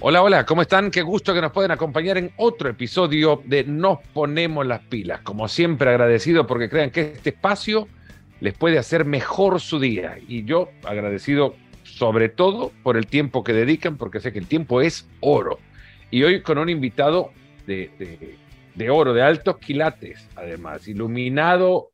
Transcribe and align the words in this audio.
Hola, 0.00 0.22
hola, 0.22 0.46
¿cómo 0.46 0.62
están? 0.62 0.92
Qué 0.92 1.02
gusto 1.02 1.34
que 1.34 1.40
nos 1.40 1.50
pueden 1.50 1.72
acompañar 1.72 2.18
en 2.18 2.30
otro 2.36 2.70
episodio 2.70 3.42
de 3.44 3.64
Nos 3.64 3.98
Ponemos 4.14 4.64
las 4.64 4.78
Pilas. 4.82 5.22
Como 5.22 5.48
siempre, 5.48 5.90
agradecido 5.90 6.46
porque 6.46 6.70
crean 6.70 6.92
que 6.92 7.00
este 7.00 7.30
espacio 7.30 7.88
les 8.38 8.54
puede 8.54 8.78
hacer 8.78 9.04
mejor 9.04 9.60
su 9.60 9.80
día. 9.80 10.16
Y 10.28 10.44
yo 10.44 10.70
agradecido 10.84 11.56
sobre 11.82 12.28
todo 12.28 12.70
por 12.84 12.96
el 12.96 13.08
tiempo 13.08 13.42
que 13.42 13.52
dedican, 13.52 13.96
porque 13.96 14.20
sé 14.20 14.32
que 14.32 14.38
el 14.38 14.46
tiempo 14.46 14.80
es 14.82 15.08
oro. 15.18 15.58
Y 16.12 16.22
hoy 16.22 16.42
con 16.42 16.58
un 16.58 16.68
invitado 16.68 17.32
de, 17.66 18.38
de, 18.76 18.90
oro, 18.90 19.12
de 19.12 19.22
altos 19.22 19.58
quilates, 19.58 20.28
además, 20.36 20.86
iluminado 20.86 21.90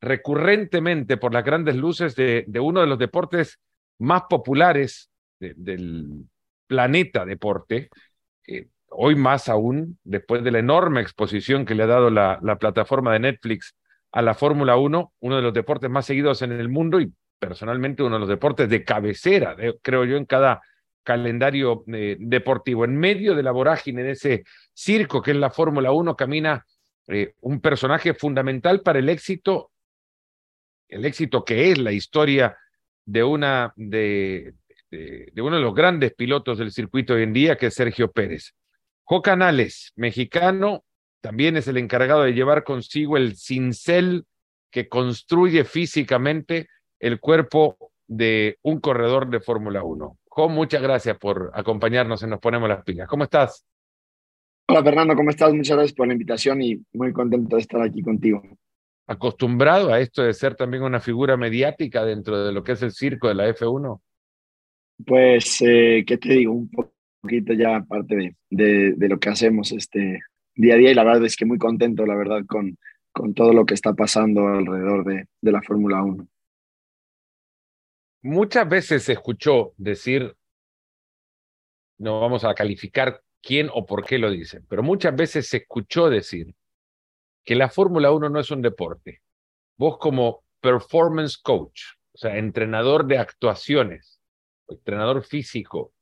recurrentemente 0.00 1.16
por 1.16 1.32
las 1.32 1.44
grandes 1.44 1.76
luces 1.76 2.16
de, 2.16 2.44
de 2.48 2.58
uno 2.58 2.80
de 2.80 2.88
los 2.88 2.98
deportes 2.98 3.60
más 4.00 4.22
populares 4.28 5.08
del 5.38 6.26
planeta 6.68 7.24
deporte, 7.24 7.90
hoy 8.90 9.16
más 9.16 9.48
aún, 9.48 9.98
después 10.04 10.44
de 10.44 10.50
la 10.50 10.60
enorme 10.60 11.00
exposición 11.00 11.64
que 11.66 11.74
le 11.74 11.82
ha 11.82 11.86
dado 11.86 12.10
la, 12.10 12.38
la 12.42 12.58
plataforma 12.58 13.12
de 13.12 13.20
Netflix 13.20 13.74
a 14.12 14.22
la 14.22 14.34
Fórmula 14.34 14.76
1, 14.76 15.12
uno 15.20 15.36
de 15.36 15.42
los 15.42 15.52
deportes 15.52 15.90
más 15.90 16.06
seguidos 16.06 16.42
en 16.42 16.52
el 16.52 16.68
mundo 16.68 17.00
y 17.00 17.12
personalmente 17.38 18.02
uno 18.02 18.16
de 18.16 18.20
los 18.20 18.28
deportes 18.28 18.68
de 18.68 18.84
cabecera, 18.84 19.56
creo 19.82 20.04
yo, 20.04 20.16
en 20.16 20.24
cada 20.24 20.60
calendario 21.02 21.84
eh, 21.86 22.16
deportivo. 22.18 22.84
En 22.84 22.96
medio 22.96 23.34
de 23.34 23.42
la 23.42 23.52
vorágine 23.52 24.02
de 24.02 24.10
ese 24.12 24.44
circo 24.74 25.22
que 25.22 25.30
es 25.30 25.36
la 25.36 25.50
Fórmula 25.50 25.92
1, 25.92 26.16
camina 26.16 26.66
eh, 27.06 27.34
un 27.40 27.60
personaje 27.60 28.14
fundamental 28.14 28.82
para 28.82 28.98
el 28.98 29.08
éxito, 29.08 29.70
el 30.88 31.04
éxito 31.04 31.44
que 31.44 31.70
es 31.70 31.78
la 31.78 31.92
historia 31.92 32.56
de 33.04 33.24
una 33.24 33.72
de, 33.76 34.54
de, 34.90 35.32
uno 35.36 35.56
de 35.56 35.62
los 35.62 35.74
grandes 35.74 36.14
pilotos 36.14 36.58
del 36.58 36.72
circuito 36.72 37.14
hoy 37.14 37.22
en 37.22 37.32
día, 37.32 37.56
que 37.56 37.66
es 37.66 37.74
Sergio 37.74 38.10
Pérez. 38.10 38.54
Jo 39.04 39.22
Canales, 39.22 39.92
mexicano, 39.96 40.84
también 41.20 41.56
es 41.56 41.68
el 41.68 41.76
encargado 41.76 42.22
de 42.22 42.32
llevar 42.32 42.64
consigo 42.64 43.16
el 43.16 43.36
cincel 43.36 44.24
que 44.70 44.88
construye 44.88 45.64
físicamente 45.64 46.68
el 47.00 47.20
cuerpo 47.20 47.76
de 48.06 48.58
un 48.62 48.80
corredor 48.80 49.28
de 49.28 49.40
Fórmula 49.40 49.82
1. 49.82 50.18
Jo, 50.26 50.48
muchas 50.48 50.82
gracias 50.82 51.16
por 51.18 51.50
acompañarnos 51.54 52.22
en 52.22 52.30
Nos 52.30 52.40
Ponemos 52.40 52.68
las 52.68 52.84
Pilas. 52.84 53.08
¿Cómo 53.08 53.24
estás? 53.24 53.64
Hola 54.68 54.84
Fernando, 54.84 55.14
¿cómo 55.14 55.30
estás? 55.30 55.52
Muchas 55.54 55.76
gracias 55.76 55.96
por 55.96 56.06
la 56.06 56.12
invitación 56.12 56.60
y 56.60 56.84
muy 56.92 57.12
contento 57.12 57.56
de 57.56 57.62
estar 57.62 57.80
aquí 57.80 58.02
contigo. 58.02 58.42
¿Acostumbrado 59.06 59.90
a 59.90 60.00
esto 60.00 60.22
de 60.22 60.34
ser 60.34 60.54
también 60.54 60.82
una 60.82 61.00
figura 61.00 61.38
mediática 61.38 62.04
dentro 62.04 62.44
de 62.44 62.52
lo 62.52 62.62
que 62.62 62.72
es 62.72 62.82
el 62.82 62.92
circo 62.92 63.28
de 63.28 63.34
la 63.34 63.48
F1? 63.48 64.00
Pues, 65.06 65.60
eh, 65.62 66.04
¿qué 66.06 66.18
te 66.18 66.30
digo? 66.30 66.52
Un 66.52 66.70
poquito 67.20 67.52
ya 67.52 67.82
parte 67.82 68.34
de, 68.50 68.94
de, 68.96 69.08
lo 69.08 69.18
que 69.18 69.28
hacemos 69.28 69.72
este 69.72 70.20
día 70.54 70.74
a 70.74 70.76
día 70.76 70.90
y 70.90 70.94
la 70.94 71.04
verdad 71.04 71.24
es 71.24 71.36
que 71.36 71.46
muy 71.46 71.58
contento, 71.58 72.04
la 72.04 72.16
verdad, 72.16 72.44
con, 72.46 72.76
con 73.12 73.34
todo 73.34 73.52
lo 73.52 73.64
que 73.64 73.74
está 73.74 73.94
pasando 73.94 74.46
alrededor 74.48 75.04
de, 75.04 75.26
de 75.40 75.52
la 75.52 75.62
Fórmula 75.62 76.02
1. 76.02 76.28
Muchas 78.22 78.68
veces 78.68 79.04
se 79.04 79.12
escuchó 79.12 79.72
decir, 79.76 80.34
no 81.98 82.20
vamos 82.20 82.44
a 82.44 82.54
calificar 82.54 83.22
quién 83.40 83.70
o 83.72 83.86
por 83.86 84.04
qué 84.04 84.18
lo 84.18 84.30
dicen, 84.30 84.66
pero 84.68 84.82
muchas 84.82 85.14
veces 85.14 85.48
se 85.48 85.58
escuchó 85.58 86.10
decir 86.10 86.54
que 87.44 87.54
la 87.54 87.68
Fórmula 87.68 88.10
1 88.10 88.28
no 88.28 88.40
es 88.40 88.50
un 88.50 88.60
deporte. 88.60 89.22
Vos 89.76 89.98
como 89.98 90.42
performance 90.60 91.38
coach, 91.38 91.80
o 92.12 92.18
sea, 92.18 92.36
entrenador 92.36 93.06
de 93.06 93.18
actuaciones, 93.18 94.17
entrenador 94.68 95.22
físico 95.24 95.92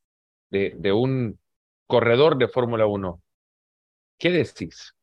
de, 0.51 0.75
de 0.77 0.93
un 0.93 1.39
corredor 1.87 2.37
de 2.37 2.49
Fórmula 2.49 2.87
1, 2.87 3.23
¿qué 4.19 4.31
decís? 4.31 4.95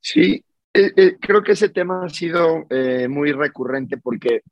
Sí, 0.00 0.44
eh, 0.74 0.92
eh, 0.96 1.16
creo 1.20 1.42
que 1.42 1.52
ese 1.52 1.68
tema 1.68 2.04
ha 2.04 2.08
sido 2.08 2.66
eh, 2.70 3.06
muy 3.08 3.32
recurrente 3.32 3.98
porque 3.98 4.42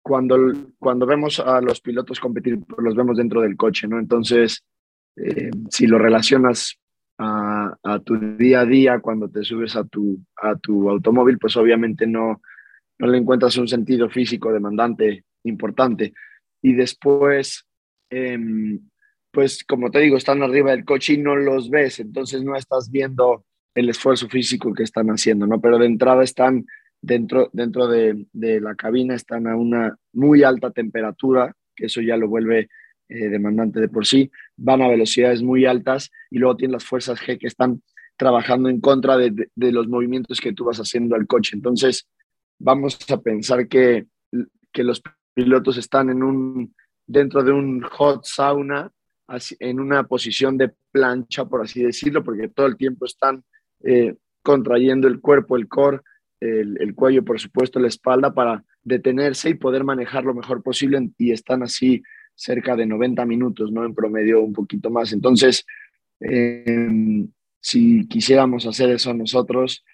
cuando, 0.00 0.36
cuando 0.78 1.04
vemos 1.04 1.40
a 1.40 1.60
los 1.60 1.80
pilotos 1.80 2.20
competir, 2.20 2.58
pues, 2.60 2.80
los 2.82 2.94
vemos 2.94 3.16
dentro 3.18 3.42
del 3.42 3.56
coche, 3.56 3.86
¿no? 3.86 3.98
Entonces, 3.98 4.64
si 5.68 5.88
lo 5.88 5.98
relacionas 5.98 6.78
a, 7.18 7.76
a, 7.82 7.98
tu 7.98 8.16
día 8.36 8.60
a 8.60 8.64
día, 8.64 9.00
cuando 9.00 9.28
te 9.28 9.42
subes 9.42 9.74
a 9.74 9.82
tu, 9.84 10.16
a 10.36 10.54
tu 10.54 10.88
automóvil, 10.88 11.38
pues 11.38 11.56
obviamente 11.56 12.06
no, 12.06 12.40
no 12.98 13.06
le 13.08 13.18
encuentras 13.18 13.56
un 13.58 13.66
sentido 13.66 14.08
físico 14.08 14.52
demandante 14.52 15.24
importante 15.42 16.14
y 16.62 16.74
después, 16.74 17.66
eh, 18.10 18.38
pues 19.30 19.64
como 19.64 19.90
te 19.90 20.00
digo, 20.00 20.16
están 20.16 20.42
arriba 20.42 20.72
del 20.72 20.84
coche 20.84 21.14
y 21.14 21.18
no 21.18 21.36
los 21.36 21.70
ves, 21.70 22.00
entonces 22.00 22.42
no 22.42 22.56
estás 22.56 22.90
viendo 22.90 23.44
el 23.74 23.88
esfuerzo 23.88 24.28
físico 24.28 24.72
que 24.74 24.82
están 24.82 25.08
haciendo, 25.08 25.46
¿no? 25.46 25.60
Pero 25.60 25.78
de 25.78 25.86
entrada 25.86 26.24
están 26.24 26.66
dentro, 27.00 27.48
dentro 27.52 27.86
de, 27.86 28.26
de 28.32 28.60
la 28.60 28.74
cabina, 28.74 29.14
están 29.14 29.46
a 29.46 29.56
una 29.56 29.96
muy 30.12 30.42
alta 30.42 30.70
temperatura, 30.70 31.54
que 31.76 31.86
eso 31.86 32.00
ya 32.00 32.16
lo 32.16 32.28
vuelve 32.28 32.68
eh, 33.08 33.28
demandante 33.28 33.80
de 33.80 33.88
por 33.88 34.06
sí, 34.06 34.30
van 34.56 34.82
a 34.82 34.88
velocidades 34.88 35.42
muy 35.42 35.64
altas 35.64 36.10
y 36.30 36.38
luego 36.38 36.56
tienen 36.56 36.72
las 36.72 36.84
fuerzas 36.84 37.20
G 37.20 37.38
que 37.38 37.46
están 37.46 37.82
trabajando 38.16 38.68
en 38.68 38.80
contra 38.80 39.16
de, 39.16 39.30
de, 39.30 39.48
de 39.54 39.72
los 39.72 39.88
movimientos 39.88 40.40
que 40.40 40.52
tú 40.52 40.64
vas 40.64 40.78
haciendo 40.78 41.14
al 41.14 41.26
coche. 41.26 41.54
Entonces, 41.54 42.08
vamos 42.58 42.98
a 43.10 43.20
pensar 43.20 43.68
que, 43.68 44.06
que 44.72 44.82
los 44.82 45.00
pilotos 45.38 45.76
están 45.76 46.10
en 46.10 46.24
un, 46.24 46.74
dentro 47.06 47.44
de 47.44 47.52
un 47.52 47.80
hot 47.82 48.24
sauna, 48.24 48.90
en 49.60 49.78
una 49.78 50.02
posición 50.02 50.58
de 50.58 50.72
plancha, 50.90 51.44
por 51.44 51.62
así 51.62 51.80
decirlo, 51.80 52.24
porque 52.24 52.48
todo 52.48 52.66
el 52.66 52.76
tiempo 52.76 53.06
están 53.06 53.44
eh, 53.84 54.16
contrayendo 54.42 55.06
el 55.06 55.20
cuerpo, 55.20 55.56
el 55.56 55.68
core, 55.68 56.00
el, 56.40 56.76
el, 56.80 56.92
cuello, 56.92 57.24
por 57.24 57.38
supuesto, 57.38 57.78
la 57.78 57.86
espalda, 57.86 58.34
para 58.34 58.64
detenerse 58.82 59.50
y 59.50 59.54
poder 59.54 59.84
manejar 59.84 60.24
lo 60.24 60.34
mejor 60.34 60.60
posible. 60.60 61.08
Y 61.18 61.30
están 61.30 61.62
así 61.62 62.02
cerca 62.34 62.74
de 62.74 62.86
90 62.86 63.24
minutos, 63.24 63.70
¿no? 63.70 63.84
En 63.84 63.94
promedio 63.94 64.40
un 64.40 64.52
poquito 64.52 64.90
más. 64.90 65.12
Entonces, 65.12 65.64
eh, 66.18 67.24
si 67.60 68.08
quisiéramos 68.08 68.66
hacer 68.66 68.90
eso 68.90 69.14
nosotros, 69.14 69.84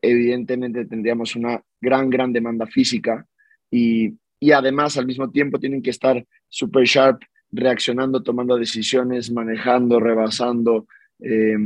evidentemente 0.00 0.84
tendríamos 0.84 1.34
una 1.34 1.60
gran, 1.80 2.10
gran 2.10 2.32
demanda 2.32 2.66
física 2.66 3.26
y 3.72 4.14
y 4.44 4.52
además 4.52 4.98
al 4.98 5.06
mismo 5.06 5.30
tiempo 5.30 5.58
tienen 5.58 5.80
que 5.80 5.88
estar 5.88 6.22
super 6.50 6.84
sharp, 6.84 7.22
reaccionando, 7.50 8.22
tomando 8.22 8.58
decisiones, 8.58 9.32
manejando, 9.32 9.98
rebasando, 9.98 10.86
eh, 11.20 11.56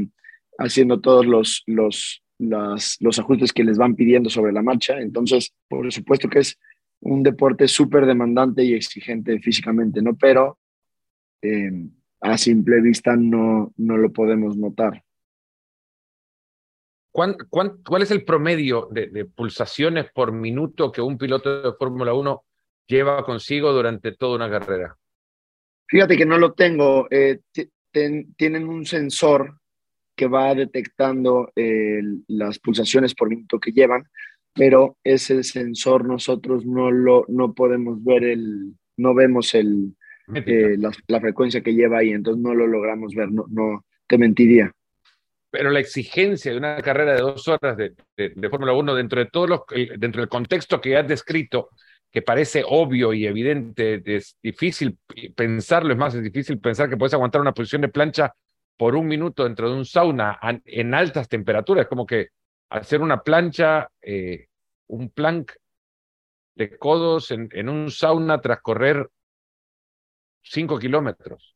haciendo 0.58 1.00
todos 1.00 1.26
los, 1.26 1.64
los, 1.66 2.22
los 2.38 3.18
ajustes 3.18 3.52
que 3.52 3.64
les 3.64 3.78
van 3.78 3.96
pidiendo 3.96 4.30
sobre 4.30 4.52
la 4.52 4.62
marcha. 4.62 5.00
Entonces, 5.00 5.52
por 5.66 5.92
supuesto 5.92 6.28
que 6.28 6.38
es 6.38 6.56
un 7.00 7.24
deporte 7.24 7.66
súper 7.66 8.06
demandante 8.06 8.62
y 8.62 8.74
exigente 8.74 9.40
físicamente, 9.40 10.00
¿no? 10.00 10.16
Pero 10.16 10.60
eh, 11.42 11.72
a 12.20 12.38
simple 12.38 12.80
vista 12.80 13.16
no, 13.16 13.72
no 13.76 13.96
lo 13.96 14.12
podemos 14.12 14.56
notar. 14.56 15.02
¿Cuán, 17.10 17.36
cuán, 17.50 17.82
cuál 17.84 18.02
es 18.02 18.12
el 18.12 18.24
promedio 18.24 18.88
de, 18.92 19.08
de, 19.08 19.24
pulsaciones 19.24 20.12
por 20.12 20.30
minuto 20.30 20.92
que 20.92 21.00
un 21.00 21.18
piloto 21.18 21.72
de 21.72 21.76
Fórmula 21.76 22.14
1 22.14 22.44
lleva 22.88 23.25
consigo 23.25 23.72
durante 23.72 24.12
toda 24.12 24.37
una 24.37 24.50
carrera? 24.50 24.97
Fíjate 25.87 26.16
que 26.16 26.26
no 26.26 26.38
lo 26.38 26.53
tengo. 26.53 27.06
Eh, 27.10 27.41
ten, 27.91 28.34
tienen 28.34 28.69
un 28.69 28.84
sensor 28.84 29.59
que 30.16 30.26
va 30.26 30.54
detectando 30.54 31.53
eh, 31.54 32.00
las 32.26 32.59
pulsaciones 32.59 33.15
por 33.15 33.28
minuto 33.31 33.60
que 33.60 33.72
llevan, 33.72 34.09
pero 34.53 34.97
ese 35.04 35.44
sensor 35.44 36.05
nosotros 36.05 36.67
no 36.67 36.90
lo 36.90 37.25
no 37.29 37.55
podemos 37.55 38.02
ver 38.02 38.25
el 38.25 38.75
no 38.96 39.14
vemos 39.14 39.55
el 39.55 39.94
eh, 40.34 40.76
la, 40.76 40.91
la, 41.06 41.20
frecuencia 41.20 41.62
que 41.62 41.73
lleva 41.73 41.99
ahí, 41.99 42.11
entonces 42.11 42.43
no 42.43 42.52
lo 42.52 42.67
logramos 42.67 43.14
ver, 43.14 43.31
no, 43.31 43.46
no 43.49 43.87
te 44.06 44.19
mentiría. 44.19 44.70
Pero 45.50 45.70
la 45.70 45.81
exigencia 45.81 46.52
de 46.52 46.58
una 46.58 46.82
carrera 46.82 47.14
de 47.14 47.23
dos 47.23 47.49
horas 47.49 47.79
de, 47.79 47.94
de, 48.14 48.34
de 48.37 48.50
Fórmula 48.50 48.75
1 48.75 48.94
dentro 48.94 49.20
de 49.20 49.31
todos 49.31 49.49
los, 49.49 49.61
dentro 49.99 50.20
del 50.20 50.29
contexto 50.29 50.82
que 50.82 50.99
has 50.99 51.08
descrito, 51.08 51.70
que 52.10 52.22
parece 52.22 52.64
obvio 52.66 53.12
y 53.12 53.26
evidente, 53.26 54.02
es 54.05 54.37
difícil 54.43 54.99
pensarlo, 55.37 55.93
es 55.93 55.99
más, 55.99 56.14
es 56.14 56.22
difícil 56.22 56.58
pensar 56.58 56.88
que 56.88 56.96
puedes 56.96 57.14
aguantar 57.14 57.40
una 57.40 57.52
posición 57.52 57.82
de 57.82 57.88
plancha 57.88 58.34
por 58.76 58.94
un 58.94 59.06
minuto 59.06 59.44
dentro 59.44 59.69
de 59.69 59.76
un 59.76 59.84
sauna 59.84 60.38
en 60.64 60.94
altas 60.94 61.28
temperaturas, 61.28 61.87
como 61.87 62.06
que 62.06 62.28
hacer 62.70 63.02
una 63.02 63.22
plancha, 63.22 63.88
eh, 64.00 64.46
un 64.87 65.10
plank 65.10 65.52
de 66.55 66.76
codos 66.78 67.31
en, 67.31 67.49
en, 67.52 67.69
un 67.69 67.90
sauna 67.90 68.40
tras 68.40 68.60
correr 68.62 69.08
cinco 70.43 70.78
kilómetros. 70.78 71.55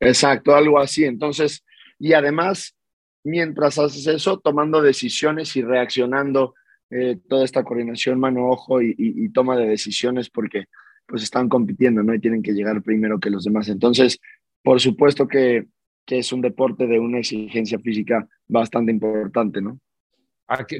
Exacto, 0.00 0.54
algo 0.54 0.78
así. 0.78 1.04
Entonces, 1.04 1.64
y 1.98 2.12
además, 2.12 2.76
mientras 3.22 3.78
haces 3.78 4.06
eso, 4.06 4.38
tomando 4.38 4.80
decisiones 4.80 5.56
y 5.56 5.62
reaccionando 5.62 6.54
eh, 6.96 7.18
toda 7.28 7.44
esta 7.44 7.64
coordinación 7.64 8.20
mano-ojo 8.20 8.80
y, 8.80 9.28
toma 9.30 9.56
de 9.56 9.66
decisiones 9.66 10.30
porque 10.30 10.66
pues 11.06 11.24
están 11.24 11.48
compitiendo, 11.48 12.04
¿no? 12.04 12.14
Y 12.14 12.20
tienen 12.20 12.40
que 12.40 12.52
llegar 12.52 12.82
primero 12.82 13.18
que 13.18 13.30
los 13.30 13.42
demás. 13.42 13.68
Entonces, 13.68 14.20
por 14.62 14.80
supuesto 14.80 15.26
que, 15.26 15.66
que 16.06 16.18
es 16.18 16.32
un 16.32 16.40
deporte 16.40 16.86
de 16.86 17.00
una 17.00 17.18
exigencia 17.18 17.80
física 17.80 18.28
bastante 18.46 18.92
importante, 18.92 19.60
¿no? 19.60 19.80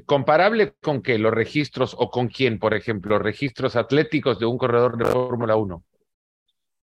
¿Comparable 0.06 0.74
con 0.80 1.02
qué? 1.02 1.18
¿Los 1.18 1.34
registros 1.34 1.96
o 1.98 2.10
con 2.10 2.28
quién, 2.28 2.60
por 2.60 2.74
ejemplo? 2.74 3.18
¿Registros 3.18 3.74
atléticos 3.74 4.38
de 4.38 4.46
un 4.46 4.56
corredor 4.56 4.96
de 4.96 5.06
Fórmula 5.06 5.56
1? 5.56 5.82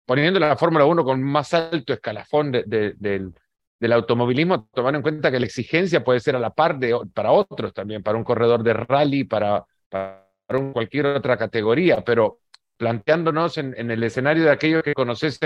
Poniendo 0.05 0.39
la 0.39 0.57
Fórmula 0.57 0.85
1 0.85 1.03
con 1.05 1.23
más 1.23 1.53
alto 1.53 1.93
escalafón 1.93 2.51
del, 2.51 3.33
del, 3.83 3.93
automovilismo, 3.93 4.67
tomando 4.73 4.97
en 4.97 5.03
cuenta 5.03 5.31
que 5.31 5.39
la 5.39 5.45
exigencia 5.45 6.03
puede 6.03 6.19
ser 6.19 6.35
a 6.35 6.39
la 6.39 6.51
par 6.51 6.79
de, 6.79 6.97
para 7.13 7.31
otros 7.31 7.73
también, 7.73 8.03
para 8.03 8.17
un 8.17 8.23
corredor 8.23 8.63
de 8.63 8.73
rally, 8.73 9.23
para, 9.23 9.65
para 9.89 10.27
cualquier 10.73 11.07
otra 11.07 11.37
categoría, 11.37 12.03
pero 12.03 12.39
planteándonos 12.77 13.57
en, 13.57 13.73
en 13.77 13.91
el 13.91 14.03
escenario 14.03 14.43
de 14.43 14.51
aquellos 14.51 14.83
que 14.83 14.93
conoces 14.93 15.39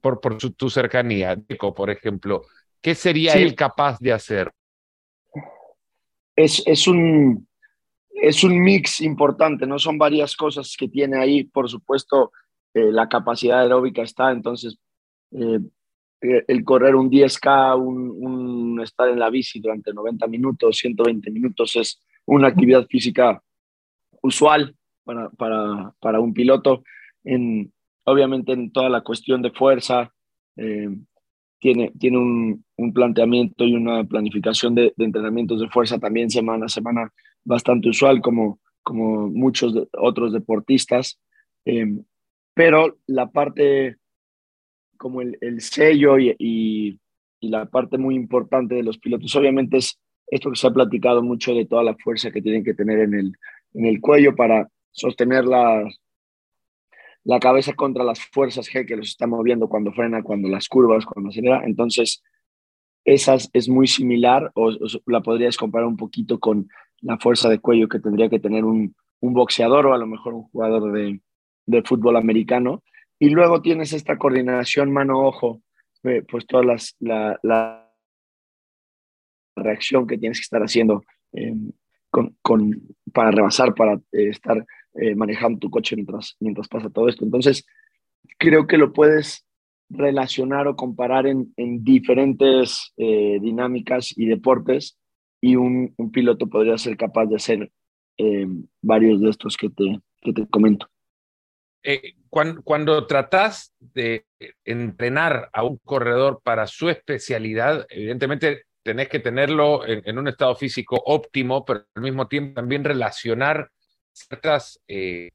por, 0.00 0.20
por 0.20 0.38
tu 0.38 0.70
cercanía, 0.70 1.36
Deco, 1.36 1.74
por 1.74 1.90
ejemplo, 1.90 2.42
¿qué 2.80 2.94
sería 2.94 3.34
él 3.34 3.54
capaz 3.54 3.98
de 4.00 4.12
hacer? 4.12 4.52
es, 6.36 6.62
es, 6.66 6.86
un, 6.86 7.46
es 8.10 8.44
un 8.44 8.60
mix 8.60 9.00
importante, 9.00 9.66
¿no? 9.66 9.78
Son 9.78 9.98
varias 9.98 10.36
cosas 10.36 10.74
que 10.78 10.88
tiene 10.88 11.18
ahí. 11.18 11.44
Por 11.44 11.68
supuesto, 11.68 12.32
eh, 12.74 12.90
la 12.90 13.08
capacidad 13.08 13.60
aeróbica 13.60 14.02
está, 14.02 14.32
entonces 14.32 14.78
eh, 15.32 15.60
el 16.46 16.64
correr 16.64 16.94
un 16.94 17.10
10K, 17.10 17.78
un, 17.78 18.80
estar 18.82 19.08
en 19.08 19.18
la 19.18 19.30
bici 19.30 19.60
durante 19.60 19.92
90 19.92 20.26
minutos, 20.26 20.76
120 20.78 21.30
minutos 21.30 21.76
es 21.76 22.02
una 22.26 22.48
actividad 22.48 22.86
física 22.86 23.42
usual 24.22 24.74
para, 25.04 25.30
para, 25.30 25.94
para 26.00 26.20
un 26.20 26.34
piloto. 26.34 26.82
En, 27.24 27.72
obviamente 28.04 28.52
en 28.52 28.70
toda 28.70 28.88
la 28.88 29.02
cuestión 29.02 29.42
de 29.42 29.50
fuerza, 29.50 30.12
tiene, 31.58 31.92
tiene 31.98 32.18
un, 32.18 32.64
un, 32.76 32.92
planteamiento 32.92 33.64
y 33.64 33.74
una 33.74 34.04
planificación 34.04 34.74
de, 34.74 34.92
entrenamientos 34.98 35.60
de 35.60 35.68
fuerza 35.68 35.98
también 35.98 36.30
semana 36.30 36.66
a 36.66 36.68
semana 36.68 37.12
bastante 37.42 37.88
usual, 37.88 38.20
como, 38.20 38.60
como 38.82 39.28
muchos 39.28 39.74
otros 39.92 40.32
deportistas. 40.32 41.18
Em, 41.64 42.04
pero 42.54 42.98
la 43.06 43.30
parte, 43.30 43.96
como 44.96 45.20
el, 45.20 45.38
el 45.40 45.60
sello 45.60 46.18
y, 46.18 46.34
y, 46.38 46.98
la 47.40 47.66
parte 47.66 47.98
muy 47.98 48.14
importante 48.14 48.74
de 48.74 48.82
los 48.82 48.96
pilotos, 48.96 49.36
obviamente 49.36 49.76
es 49.76 50.00
esto 50.28 50.48
que 50.48 50.56
se 50.56 50.66
ha 50.66 50.70
platicado 50.70 51.22
mucho 51.22 51.52
de 51.52 51.66
toda 51.66 51.82
la 51.82 51.94
fuerza 51.94 52.30
que 52.30 52.40
tienen 52.40 52.64
que 52.64 52.72
tener 52.72 53.00
en 53.00 53.12
el, 53.12 53.32
en 53.74 53.84
el 53.84 54.00
cuello 54.00 54.34
para 54.34 54.66
sostener 54.92 55.44
las, 55.44 56.00
la 57.24 57.40
cabeza 57.40 57.74
contra 57.74 58.04
las 58.04 58.20
fuerzas 58.20 58.68
G 58.68 58.86
que 58.86 58.96
los 58.96 59.08
está 59.08 59.26
moviendo 59.26 59.68
cuando 59.68 59.92
frena, 59.92 60.22
cuando 60.22 60.48
las 60.48 60.68
curvas, 60.68 61.04
cuando 61.04 61.30
acelera. 61.30 61.64
Entonces, 61.64 62.22
esa 63.04 63.36
es 63.52 63.68
muy 63.68 63.86
similar 63.86 64.50
o, 64.54 64.70
la 65.06 65.22
podrías 65.22 65.56
comparar 65.56 65.86
un 65.86 65.96
poquito 65.96 66.38
con 66.38 66.68
la 67.00 67.18
fuerza 67.18 67.48
de 67.48 67.58
cuello 67.58 67.88
que 67.88 67.98
tendría 67.98 68.28
que 68.28 68.40
tener 68.40 68.64
un, 68.64 68.94
un 69.20 69.34
boxeador 69.34 69.86
o 69.86 69.94
a 69.94 69.98
lo 69.98 70.06
mejor 70.06 70.34
un 70.34 70.44
jugador 70.44 70.92
de, 70.92 71.20
de 71.66 71.82
fútbol 71.82 72.16
americano. 72.16 72.82
Y 73.18 73.30
luego 73.30 73.62
tienes 73.62 73.92
esta 73.92 74.18
coordinación 74.18 74.92
mano-ojo, 74.92 75.62
eh, 76.02 76.22
pues 76.28 76.46
toda 76.46 76.64
las, 76.64 76.96
la, 77.00 77.38
la, 77.42 77.80
reacción 79.56 80.06
que 80.06 80.18
tienes 80.18 80.38
que 80.38 80.42
estar 80.42 80.62
haciendo 80.62 81.04
eh, 81.32 81.54
con, 82.10 82.36
con, 82.42 82.82
para 83.12 83.30
rebasar, 83.30 83.72
para 83.74 83.94
eh, 84.12 84.28
estar 84.28 84.66
eh, 84.94 85.14
manejando 85.14 85.60
tu 85.60 85.70
coche 85.70 85.94
mientras, 85.94 86.36
mientras 86.40 86.66
pasa 86.68 86.90
todo 86.90 87.08
esto. 87.08 87.24
Entonces, 87.24 87.64
creo 88.36 88.66
que 88.66 88.78
lo 88.78 88.92
puedes 88.92 89.46
relacionar 89.88 90.66
o 90.66 90.74
comparar 90.74 91.26
en, 91.26 91.52
en 91.56 91.84
diferentes 91.84 92.92
dinámicas 92.96 94.16
y 94.16 94.26
deportes 94.26 94.98
y 95.44 95.56
un, 95.56 95.92
un, 95.98 96.10
piloto 96.10 96.48
podría 96.48 96.78
ser 96.78 96.96
capaz 96.96 97.26
de 97.26 97.36
hacer 97.36 97.70
eh, 98.16 98.46
varios 98.80 99.20
de 99.20 99.28
estos 99.28 99.58
que 99.58 99.68
te, 99.68 100.00
que 100.22 100.32
te 100.32 100.46
comento. 100.46 100.88
Cuando, 102.30 102.62
cuando 102.62 103.06
tratas 103.06 103.74
de 103.78 104.26
entrenar 104.64 105.50
a 105.52 105.64
un 105.64 105.76
corredor 105.78 106.40
para 106.42 106.66
su 106.66 106.88
especialidad, 106.88 107.86
evidentemente 107.90 108.64
tenés 108.84 109.08
que 109.08 109.18
tenerlo 109.18 109.86
en, 109.86 110.18
un 110.18 110.28
estado 110.28 110.54
físico 110.54 111.02
óptimo, 111.06 111.64
pero 111.64 111.86
al 111.94 112.02
mismo 112.02 112.28
tiempo 112.28 112.54
también 112.60 112.84
relacionar 112.84 113.70
eh, 114.86 115.30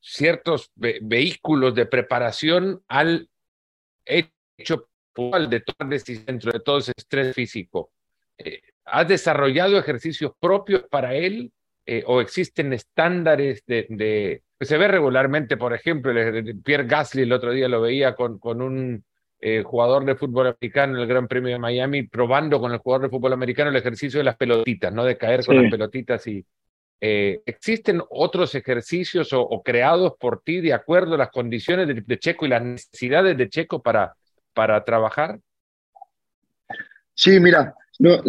ciertos 0.00 0.70
vehículos 0.74 1.74
de 1.74 1.86
preparación 1.86 2.82
al 2.86 3.28
hecho 4.04 4.88
de 5.16 5.60
tomar 5.60 5.88
decisiones 5.88 6.26
dentro 6.26 6.52
de 6.52 6.60
todo 6.60 6.78
ese 6.78 6.92
estrés 6.96 7.34
físico. 7.34 7.90
Eh, 8.38 8.60
¿Has 8.84 9.08
desarrollado 9.08 9.76
ejercicios 9.76 10.32
propios 10.38 10.84
para 10.88 11.14
él 11.14 11.52
eh, 11.90 12.04
o 12.06 12.20
existen 12.20 12.72
estándares 12.72 13.64
de, 13.66 13.86
de, 13.88 14.42
que 14.58 14.66
se 14.66 14.76
ve 14.76 14.88
regularmente, 14.88 15.56
por 15.56 15.72
ejemplo, 15.72 16.12
Pierre 16.62 16.86
Gasly 16.86 17.22
el 17.22 17.32
otro 17.32 17.50
día 17.52 17.66
lo 17.68 17.80
veía 17.80 18.14
con, 18.14 18.38
con 18.38 18.60
un 18.60 19.04
jugador 19.64 20.04
de 20.04 20.16
fútbol 20.16 20.48
americano 20.48 20.96
en 20.96 21.02
el 21.02 21.06
Gran 21.06 21.28
Premio 21.28 21.52
de 21.52 21.60
Miami, 21.60 22.02
probando 22.02 22.60
con 22.60 22.72
el 22.72 22.78
jugador 22.78 23.06
de 23.06 23.10
fútbol 23.10 23.32
americano 23.32 23.70
el 23.70 23.76
ejercicio 23.76 24.18
de 24.18 24.24
las 24.24 24.36
pelotitas, 24.36 24.92
¿no? 24.92 25.04
De 25.04 25.16
caer 25.16 25.46
con 25.46 25.62
las 25.62 25.70
pelotitas 25.70 26.26
y, 26.26 26.44
eh, 27.00 27.40
¿Existen 27.46 28.02
otros 28.10 28.54
ejercicios 28.56 29.28
o, 29.32 29.62
creados 29.62 30.14
por 30.18 30.42
ti 30.42 30.60
de 30.60 30.72
acuerdo 30.72 31.14
a 31.14 31.18
las 31.18 31.30
condiciones 31.30 31.86
de, 32.04 32.18
Checo 32.18 32.44
y 32.44 32.48
las 32.48 32.62
necesidades 32.62 33.36
de 33.36 33.48
Checo 33.48 33.80
para, 33.80 34.14
para 34.52 34.82
trabajar? 34.84 35.38
Sí, 37.14 37.38
mira, 37.38 37.74
no, 38.00 38.20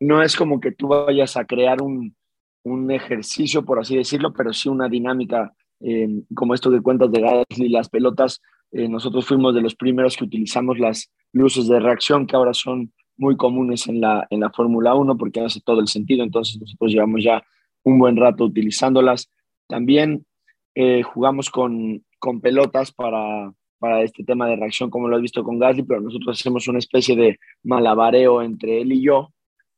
no 0.00 0.22
es 0.22 0.34
como 0.34 0.60
que 0.60 0.72
tú 0.72 0.88
vayas 0.88 1.36
a 1.36 1.44
crear 1.44 1.80
un, 1.82 2.16
un 2.62 2.90
ejercicio, 2.90 3.64
por 3.64 3.78
así 3.78 3.96
decirlo, 3.96 4.32
pero 4.32 4.52
sí 4.52 4.68
una 4.68 4.88
dinámica 4.88 5.52
eh, 5.80 6.08
como 6.34 6.54
esto 6.54 6.70
que 6.70 6.82
cuentas 6.82 7.10
de 7.10 7.20
Gasly, 7.20 7.68
las 7.68 7.88
pelotas. 7.88 8.40
Eh, 8.72 8.88
nosotros 8.88 9.26
fuimos 9.26 9.54
de 9.54 9.62
los 9.62 9.74
primeros 9.74 10.16
que 10.16 10.24
utilizamos 10.24 10.78
las 10.78 11.10
luces 11.32 11.66
de 11.66 11.80
reacción, 11.80 12.26
que 12.26 12.36
ahora 12.36 12.54
son 12.54 12.92
muy 13.16 13.36
comunes 13.36 13.86
en 13.88 14.00
la, 14.00 14.26
en 14.30 14.40
la 14.40 14.50
Fórmula 14.50 14.94
1 14.94 15.16
porque 15.16 15.40
hace 15.40 15.60
todo 15.60 15.80
el 15.80 15.88
sentido. 15.88 16.22
Entonces 16.22 16.60
nosotros 16.60 16.92
llevamos 16.92 17.22
ya 17.22 17.42
un 17.82 17.98
buen 17.98 18.16
rato 18.16 18.44
utilizándolas. 18.44 19.30
También 19.66 20.26
eh, 20.74 21.02
jugamos 21.02 21.50
con, 21.50 22.04
con 22.18 22.40
pelotas 22.40 22.92
para, 22.92 23.52
para 23.78 24.02
este 24.02 24.24
tema 24.24 24.46
de 24.46 24.56
reacción, 24.56 24.90
como 24.90 25.08
lo 25.08 25.16
has 25.16 25.22
visto 25.22 25.42
con 25.42 25.58
Gasly, 25.58 25.82
pero 25.82 26.00
nosotros 26.00 26.38
hacemos 26.38 26.68
una 26.68 26.78
especie 26.78 27.16
de 27.16 27.38
malabareo 27.62 28.42
entre 28.42 28.80
él 28.82 28.92
y 28.92 29.02
yo. 29.02 29.32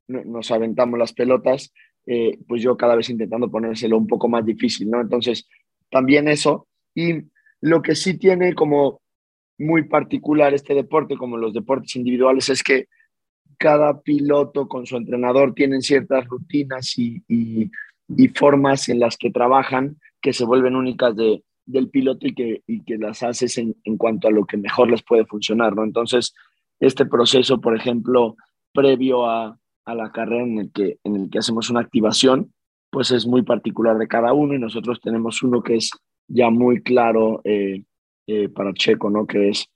Nos 0.08 0.50
aventamos 0.50 0.98
las 0.98 1.12
pelotas, 1.12 1.72
eh, 2.06 2.38
pues 2.46 2.62
yo 2.62 2.76
cada 2.76 2.96
vez 2.96 3.08
intentando 3.10 3.50
ponérselo 3.50 3.96
un 3.96 4.06
poco 4.06 4.28
más 4.28 4.44
difícil, 4.44 4.90
¿no? 4.90 5.00
Entonces, 5.00 5.48
también 5.90 6.28
eso. 6.28 6.66
Y 6.94 7.22
lo 7.60 7.82
que 7.82 7.94
sí 7.94 8.18
tiene 8.18 8.54
como 8.54 9.00
muy 9.58 9.84
particular 9.84 10.54
este 10.54 10.74
deporte, 10.74 11.16
como 11.16 11.36
los 11.36 11.52
deportes 11.52 11.96
individuales, 11.96 12.48
es 12.48 12.62
que 12.62 12.86
cada 13.58 14.00
piloto 14.00 14.66
con 14.66 14.86
su 14.86 14.96
entrenador 14.96 15.54
tienen 15.54 15.82
ciertas 15.82 16.26
rutinas 16.26 16.98
y, 16.98 17.22
y 17.28 17.70
y 18.16 18.28
formas 18.28 18.88
en 18.88 19.00
las 19.00 19.16
que 19.16 19.30
trabajan 19.30 19.98
que 20.20 20.32
se 20.32 20.44
vuelven 20.44 20.76
únicas 20.76 21.16
de, 21.16 21.42
del 21.66 21.88
piloto 21.88 22.26
y 22.26 22.34
que, 22.34 22.62
y 22.66 22.82
que 22.84 22.98
las 22.98 23.22
haces 23.22 23.58
en, 23.58 23.76
en, 23.84 23.96
cuanto 23.96 24.28
a 24.28 24.30
lo 24.30 24.44
que 24.44 24.56
mejor 24.56 24.90
les 24.90 25.02
puede 25.02 25.24
funcionar, 25.26 25.74
¿no? 25.74 25.84
Entonces, 25.84 26.34
este 26.80 27.06
proceso, 27.06 27.60
por 27.60 27.76
ejemplo, 27.76 28.36
previo 28.72 29.26
a, 29.26 29.58
a 29.84 29.94
la 29.94 30.10
carrera 30.12 30.44
en 30.44 30.58
el, 30.58 30.72
que, 30.72 30.98
en 31.04 31.16
el 31.16 31.30
que 31.30 31.38
hacemos 31.38 31.70
una 31.70 31.80
activación, 31.80 32.52
pues 32.90 33.10
es 33.10 33.26
muy 33.26 33.42
particular 33.42 33.98
de 33.98 34.08
cada 34.08 34.32
uno 34.32 34.54
y 34.54 34.58
nosotros 34.58 35.00
tenemos 35.00 35.42
uno 35.42 35.62
que 35.62 35.76
es 35.76 35.90
ya 36.28 36.50
muy 36.50 36.82
claro 36.82 37.40
eh, 37.44 37.84
eh, 38.26 38.48
para 38.48 38.72
Checo, 38.74 39.10
¿no? 39.10 39.26
Que 39.26 39.48
es 39.48 39.66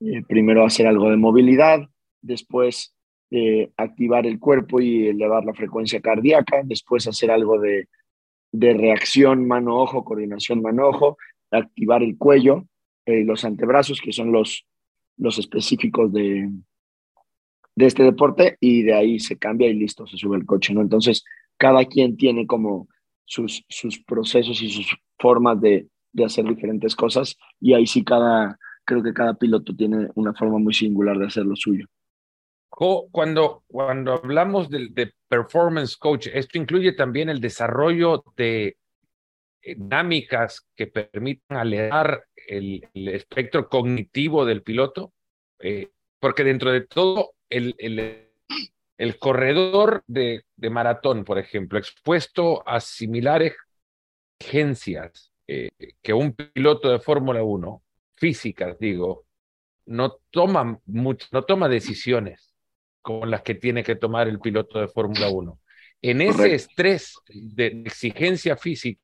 eh, 0.00 0.22
primero 0.28 0.64
hacer 0.64 0.86
algo 0.86 1.10
de 1.10 1.16
movilidad, 1.16 1.80
después 2.22 2.92
activar 3.76 4.24
el 4.24 4.38
cuerpo 4.38 4.80
y 4.80 5.08
elevar 5.08 5.44
la 5.44 5.52
frecuencia 5.52 6.00
cardíaca, 6.00 6.62
después 6.64 7.08
hacer 7.08 7.32
algo 7.32 7.58
de, 7.58 7.88
de 8.52 8.72
reacción 8.74 9.46
mano-ojo, 9.46 10.04
coordinación 10.04 10.62
mano-ojo, 10.62 11.18
activar 11.50 12.02
el 12.02 12.16
cuello, 12.16 12.66
eh, 13.04 13.24
los 13.24 13.44
antebrazos, 13.44 14.00
que 14.00 14.12
son 14.12 14.32
los, 14.32 14.66
los 15.16 15.38
específicos 15.38 16.12
de, 16.12 16.50
de 17.76 17.86
este 17.86 18.02
deporte, 18.02 18.56
y 18.60 18.82
de 18.82 18.94
ahí 18.94 19.20
se 19.20 19.38
cambia 19.38 19.68
y 19.68 19.74
listo, 19.74 20.06
se 20.06 20.16
sube 20.16 20.36
el 20.36 20.46
coche, 20.46 20.74
¿no? 20.74 20.80
Entonces, 20.80 21.24
cada 21.58 21.84
quien 21.84 22.16
tiene 22.16 22.46
como 22.46 22.88
sus, 23.24 23.64
sus 23.68 24.02
procesos 24.02 24.60
y 24.62 24.70
sus 24.70 24.96
formas 25.18 25.60
de, 25.60 25.86
de 26.12 26.24
hacer 26.24 26.44
diferentes 26.46 26.96
cosas, 26.96 27.36
y 27.60 27.74
ahí 27.74 27.86
sí 27.86 28.02
cada, 28.02 28.58
creo 28.84 29.02
que 29.02 29.12
cada 29.12 29.34
piloto 29.34 29.76
tiene 29.76 30.08
una 30.14 30.32
forma 30.34 30.58
muy 30.58 30.72
singular 30.72 31.18
de 31.18 31.26
hacer 31.26 31.44
lo 31.44 31.54
suyo. 31.54 31.86
Cuando, 32.68 33.64
cuando 33.68 34.12
hablamos 34.12 34.68
de, 34.68 35.12
performance 35.28 35.96
coach, 35.96 36.28
esto 36.32 36.58
incluye 36.58 36.92
también 36.92 37.30
el 37.30 37.40
desarrollo 37.40 38.22
de 38.36 38.76
dinámicas 39.62 40.68
que 40.76 40.86
permitan 40.86 41.56
alejar 41.56 42.24
el, 42.46 42.86
espectro 42.94 43.68
cognitivo 43.68 44.44
del 44.44 44.62
piloto, 44.62 45.12
eh, 45.58 45.90
porque 46.20 46.44
dentro 46.44 46.70
de 46.70 46.82
todo 46.82 47.30
el, 47.50 47.74
el, 48.98 49.18
corredor 49.18 50.02
de, 50.06 50.44
de, 50.56 50.70
maratón, 50.70 51.24
por 51.24 51.38
ejemplo, 51.38 51.78
expuesto 51.78 52.66
a 52.68 52.80
similares 52.80 53.54
agencias 54.40 55.32
eh, 55.46 55.70
que 56.02 56.12
un 56.12 56.34
piloto 56.34 56.90
de 56.90 56.98
Fórmula 56.98 57.42
1, 57.42 57.82
físicas 58.16 58.78
digo, 58.78 59.26
no 59.86 60.18
toma, 60.30 60.80
mucho, 60.86 61.28
no 61.30 61.44
toma 61.44 61.68
decisiones 61.68 62.54
como 63.02 63.26
las 63.26 63.42
que 63.42 63.54
tiene 63.54 63.84
que 63.84 63.94
tomar 63.94 64.26
el 64.26 64.40
piloto 64.40 64.80
de 64.80 64.88
Fórmula 64.88 65.28
1. 65.30 65.60
En 66.02 66.20
ese 66.20 66.54
estrés 66.54 67.14
de 67.28 67.82
exigencia 67.86 68.56
física, 68.56 69.00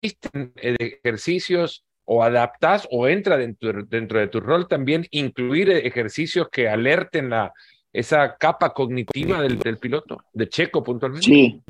existen 0.00 0.52
ejercicios 0.56 1.83
o 2.04 2.22
adaptas 2.22 2.86
o 2.90 3.08
entra 3.08 3.36
dentro, 3.36 3.84
dentro 3.84 4.18
de 4.18 4.28
tu 4.28 4.40
rol 4.40 4.68
también 4.68 5.06
incluir 5.10 5.70
ejercicios 5.70 6.48
que 6.50 6.68
alerten 6.68 7.30
la, 7.30 7.52
esa 7.92 8.36
capa 8.36 8.74
cognitiva 8.74 9.40
del, 9.40 9.58
del 9.58 9.78
piloto, 9.78 10.18
de 10.32 10.48
Checo 10.48 10.82
puntualmente. 10.82 11.26
Sí, 11.26 11.62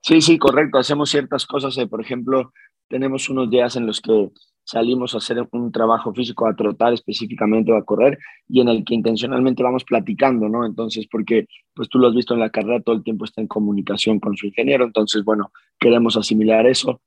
sí, 0.00 0.20
sí, 0.20 0.38
correcto. 0.38 0.78
Hacemos 0.78 1.10
ciertas 1.10 1.46
cosas. 1.46 1.76
Eh, 1.78 1.86
por 1.86 2.00
ejemplo, 2.00 2.52
tenemos 2.88 3.28
unos 3.30 3.50
días 3.50 3.74
en 3.76 3.86
los 3.86 4.00
que 4.00 4.30
salimos 4.62 5.14
a 5.14 5.18
hacer 5.18 5.46
un 5.52 5.72
trabajo 5.72 6.12
físico, 6.12 6.46
a 6.46 6.54
trotar 6.54 6.92
específicamente 6.92 7.72
o 7.72 7.76
a 7.76 7.84
correr, 7.84 8.18
y 8.48 8.60
en 8.60 8.68
el 8.68 8.84
que 8.84 8.94
intencionalmente 8.94 9.62
vamos 9.62 9.84
platicando, 9.84 10.48
¿no? 10.48 10.64
Entonces, 10.64 11.06
porque 11.10 11.46
pues 11.74 11.88
tú 11.88 11.98
lo 11.98 12.08
has 12.08 12.14
visto 12.14 12.34
en 12.34 12.40
la 12.40 12.50
carrera, 12.50 12.80
todo 12.80 12.94
el 12.94 13.02
tiempo 13.02 13.24
está 13.24 13.40
en 13.40 13.46
comunicación 13.46 14.20
con 14.20 14.36
su 14.36 14.46
ingeniero, 14.46 14.84
entonces, 14.84 15.24
bueno, 15.24 15.52
queremos 15.78 16.16
asimilar 16.16 16.66
eso. 16.66 17.00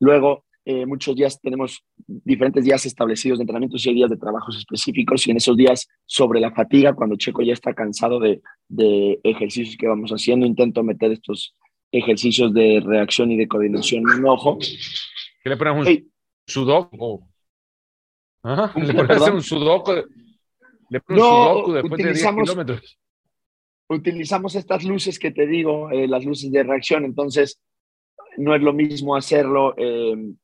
Luego, 0.00 0.44
eh, 0.64 0.86
muchos 0.86 1.14
días 1.14 1.40
tenemos 1.40 1.84
diferentes 2.06 2.64
días 2.64 2.86
establecidos 2.86 3.38
de 3.38 3.42
entrenamientos 3.42 3.84
y 3.84 3.90
hay 3.90 3.94
días 3.96 4.10
de 4.10 4.16
trabajos 4.16 4.56
específicos 4.56 5.26
y 5.26 5.30
en 5.30 5.36
esos 5.36 5.56
días 5.56 5.88
sobre 6.06 6.40
la 6.40 6.52
fatiga, 6.52 6.94
cuando 6.94 7.16
Checo 7.16 7.42
ya 7.42 7.52
está 7.52 7.74
cansado 7.74 8.18
de, 8.18 8.40
de 8.68 9.20
ejercicios 9.22 9.76
que 9.76 9.86
vamos 9.86 10.10
haciendo, 10.10 10.46
intento 10.46 10.82
meter 10.82 11.12
estos 11.12 11.54
ejercicios 11.92 12.52
de 12.52 12.82
reacción 12.84 13.30
y 13.30 13.36
de 13.36 13.46
coordinación 13.46 14.02
en 14.10 14.20
un 14.20 14.26
ojo 14.26 14.58
¿Qué 15.44 15.50
le 15.50 15.56
ponemos 15.58 15.86
un 15.86 16.10
sudoku? 16.46 17.28
¿Le 18.42 18.94
pones 18.94 19.28
un 19.28 19.42
sudoku? 19.42 19.92
¿Le 20.88 21.00
pones 21.00 21.22
un 21.22 21.28
sudoku 21.28 21.72
después 21.72 22.02
de 22.02 22.12
10 22.12 22.26
kilómetros? 22.34 22.98
Utilizamos 23.90 24.54
estas 24.54 24.84
luces 24.84 25.18
que 25.18 25.32
te 25.32 25.46
digo, 25.46 25.90
eh, 25.90 26.08
las 26.08 26.24
luces 26.24 26.50
de 26.50 26.62
reacción, 26.62 27.04
entonces 27.04 27.60
no 28.38 28.54
es 28.54 28.62
lo 28.62 28.72
mismo 28.72 29.16
hacerlo 29.16 29.74
eh, 29.76 30.34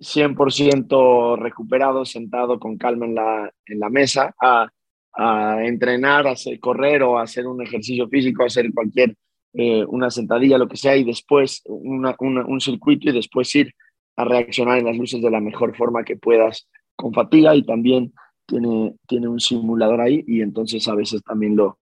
100% 0.00 1.38
recuperado, 1.38 2.04
sentado 2.04 2.58
con 2.58 2.78
calma 2.78 3.06
en 3.06 3.14
la, 3.14 3.52
en 3.66 3.78
la 3.78 3.90
mesa, 3.90 4.34
a, 4.40 4.68
a 5.12 5.64
entrenar, 5.64 6.26
a 6.26 6.32
hacer, 6.32 6.58
correr 6.60 7.02
o 7.02 7.18
hacer 7.18 7.46
un 7.46 7.62
ejercicio 7.62 8.08
físico, 8.08 8.44
hacer 8.44 8.72
cualquier 8.72 9.14
eh, 9.54 9.84
una 9.86 10.10
sentadilla, 10.10 10.56
lo 10.56 10.68
que 10.68 10.78
sea, 10.78 10.96
y 10.96 11.04
después 11.04 11.62
una, 11.66 12.16
un 12.18 12.60
circuito 12.60 13.10
y 13.10 13.12
después 13.12 13.54
ir 13.54 13.74
a 14.16 14.24
reaccionar 14.24 14.78
en 14.78 14.86
las 14.86 14.96
luces 14.96 15.20
de 15.22 15.30
la 15.30 15.40
mejor 15.40 15.76
forma 15.76 16.04
que 16.04 16.16
puedas 16.16 16.68
con 16.96 17.12
fatiga 17.12 17.54
y 17.54 17.64
también 17.64 18.12
tiene, 18.46 18.94
tiene 19.06 19.28
un 19.28 19.40
simulador 19.40 20.00
ahí 20.00 20.24
y 20.26 20.40
entonces 20.40 20.86
a 20.88 20.94
veces 20.94 21.22
también 21.22 21.56
lo, 21.56 21.78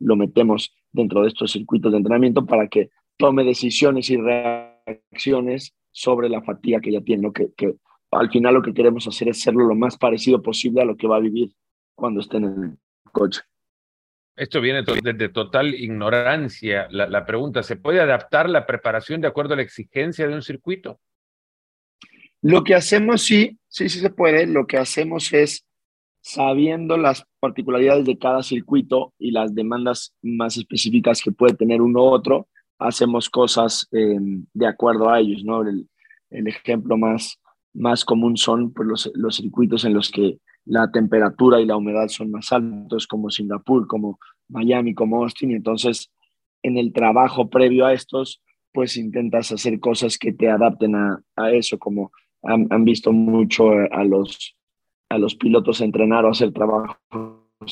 lo 0.00 0.16
metemos 0.16 0.74
dentro 0.90 1.22
de 1.22 1.28
estos 1.28 1.52
circuitos 1.52 1.92
de 1.92 1.98
entrenamiento 1.98 2.44
para 2.44 2.68
que 2.68 2.90
tome 3.22 3.44
decisiones 3.44 4.10
y 4.10 4.16
reacciones 4.16 5.72
sobre 5.92 6.28
la 6.28 6.42
fatiga 6.42 6.80
que 6.80 6.90
ya 6.90 7.00
tiene, 7.02 7.32
que, 7.32 7.52
que 7.56 7.76
al 8.10 8.28
final 8.32 8.54
lo 8.54 8.62
que 8.62 8.74
queremos 8.74 9.06
hacer 9.06 9.28
es 9.28 9.38
hacerlo 9.38 9.64
lo 9.64 9.76
más 9.76 9.96
parecido 9.96 10.42
posible 10.42 10.82
a 10.82 10.84
lo 10.84 10.96
que 10.96 11.06
va 11.06 11.18
a 11.18 11.20
vivir 11.20 11.52
cuando 11.94 12.20
esté 12.20 12.38
en 12.38 12.44
el 12.46 12.78
coche. 13.12 13.42
Esto 14.34 14.60
viene 14.60 14.82
desde 14.82 15.28
total 15.28 15.72
ignorancia. 15.72 16.88
La, 16.90 17.24
pregunta, 17.24 17.62
¿se 17.62 17.76
puede 17.76 18.00
adaptar 18.00 18.50
la 18.50 18.66
preparación 18.66 19.20
de 19.20 19.28
acuerdo 19.28 19.54
a 19.54 19.58
la 19.58 19.62
exigencia 19.62 20.26
de 20.26 20.34
un 20.34 20.42
circuito? 20.42 20.98
Lo 22.40 22.64
que 22.64 22.74
hacemos, 22.74 23.22
sí, 23.22 23.56
sí, 23.68 23.88
sí 23.88 24.00
se 24.00 24.10
puede. 24.10 24.48
Lo 24.48 24.66
que 24.66 24.78
hacemos 24.78 25.32
es, 25.32 25.64
sabiendo 26.22 26.96
las 26.96 27.24
particularidades 27.38 28.04
de 28.04 28.18
cada 28.18 28.42
circuito 28.42 29.14
y 29.16 29.30
las 29.30 29.54
demandas 29.54 30.12
más 30.22 30.56
específicas 30.56 31.22
que 31.22 31.30
puede 31.30 31.54
tener 31.54 31.80
uno 31.80 32.02
u 32.02 32.06
otro, 32.06 32.48
hacemos 32.82 33.30
cosas 33.30 33.88
em, 33.92 34.44
de 34.52 34.66
acuerdo 34.66 35.10
a 35.10 35.20
ellos, 35.20 35.44
¿no? 35.44 35.62
El, 35.62 35.88
ejemplo 36.30 36.96
más, 36.96 37.38
más 37.74 38.04
común 38.04 38.38
son 38.38 38.72
pues, 38.72 38.88
los, 38.88 39.10
los 39.14 39.36
circuitos 39.36 39.84
en 39.84 39.92
los 39.92 40.10
que 40.10 40.38
la 40.64 40.90
temperatura 40.90 41.60
y 41.60 41.66
la 41.66 41.76
humedad 41.76 42.08
son 42.08 42.30
más 42.30 42.52
altos, 42.52 43.06
como 43.06 43.30
Singapur, 43.30 43.86
como 43.86 44.18
Miami, 44.48 44.94
como 44.94 45.22
Austin. 45.22 45.50
Y 45.50 45.54
entonces, 45.54 46.10
en 46.62 46.78
el 46.78 46.92
trabajo 46.92 47.50
previo 47.50 47.84
a 47.86 47.92
estos, 47.92 48.40
pues 48.72 48.96
intentas 48.96 49.52
hacer 49.52 49.80
cosas 49.80 50.18
que 50.18 50.32
te 50.32 50.48
adapten 50.48 50.94
a, 50.94 51.22
eso, 51.52 51.78
como 51.78 52.12
han, 52.42 52.84
visto 52.84 53.12
mucho 53.12 53.70
a 53.70 54.04
los, 54.04 54.56
a 55.08 55.18
los 55.18 55.34
pilotos 55.34 55.80
entrenar 55.80 56.24
o 56.24 56.30
hacer 56.30 56.52
trabajos 56.52 56.96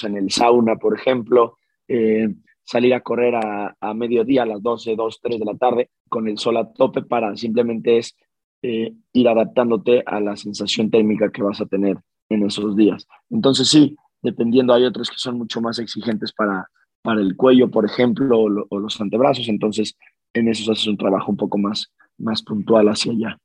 en 0.03 0.17
el 0.17 0.31
sauna, 0.31 0.77
por 0.77 0.97
ejemplo, 0.97 1.57
eh, 1.89 2.29
salir 2.65 2.95
a 2.95 3.01
correr 3.01 3.35
a, 3.35 3.77
a, 3.81 3.95
mediodía 3.95 4.43
a 4.43 4.47
las 4.47 4.63
12, 4.63 4.97
2, 4.97 5.21
3 5.23 5.39
de 5.39 5.45
la 5.45 5.57
tarde 5.57 5.91
con 6.09 6.29
el 6.29 6.39
sol 6.39 6.57
a 6.57 6.73
tope 6.73 7.03
para 7.03 7.37
simplemente 7.37 7.99
es 7.99 8.17
eh, 8.63 8.93
ir 9.15 9.29
adaptándote 9.29 10.03
a 10.05 10.21
la 10.21 10.37
sensación 10.37 10.91
térmica 10.91 11.31
que 11.31 11.43
vas 11.43 11.61
a 11.63 11.67
tener 11.67 11.97
en 12.29 12.45
esos 12.45 12.77
días. 12.77 13.07
Entonces 13.31 13.69
sí, 13.69 13.97
dependiendo, 14.23 14.75
hay 14.75 14.85
otros 14.85 15.09
que 15.09 15.17
son 15.17 15.39
mucho 15.39 15.61
más 15.63 15.79
exigentes 15.79 16.33
para, 16.33 16.69
para 17.03 17.21
el 17.21 17.37
cuello, 17.37 17.71
por 17.71 17.87
ejemplo, 17.87 18.39
o, 18.39 18.79
los 18.79 19.01
antebrazos, 19.01 19.49
entonces 19.49 19.97
en 20.35 20.49
esos 20.49 20.69
haces 20.69 20.87
un 20.87 20.99
trabajo 20.99 21.31
un 21.31 21.39
poco 21.39 21.57
más, 21.57 21.91
más 22.19 22.43
puntual 22.43 22.89
hacia 22.89 23.13
allá. 23.13 23.39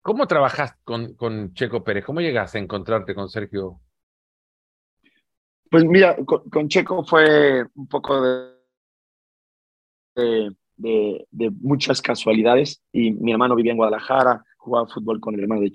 ¿Cómo 0.00 0.28
trabajas 0.28 0.76
con, 0.84 1.14
con 1.14 1.52
Checo 1.52 1.82
Pérez? 1.82 2.04
¿Cómo 2.04 2.20
llegaste 2.20 2.58
a 2.58 2.62
encontrarte 2.62 3.14
con 3.14 3.28
Sergio? 3.28 3.80
Pues 5.70 5.84
mira, 5.84 6.16
con, 6.24 6.68
Checo 6.68 7.04
fue 7.04 7.64
un 7.74 7.88
poco 7.88 8.20
de, 8.20 8.52
de, 10.76 11.26
de, 11.30 11.50
muchas 11.60 12.00
casualidades 12.00 12.82
y 12.92 13.12
mi 13.12 13.32
hermano 13.32 13.56
vivía 13.56 13.72
en 13.72 13.78
Guadalajara, 13.78 14.44
jugaba 14.58 14.86
fútbol 14.86 15.20
con 15.20 15.34
el 15.34 15.40
hermano 15.40 15.62
de 15.62 15.72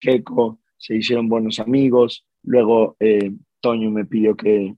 Checo 0.00 0.58
se 0.76 0.96
hicieron 0.96 1.28
buenos 1.28 1.60
amigos, 1.60 2.26
luego 2.42 2.96
eh, 3.00 3.32
Toño 3.60 3.90
me 3.90 4.04
pidió 4.04 4.36
que, 4.36 4.76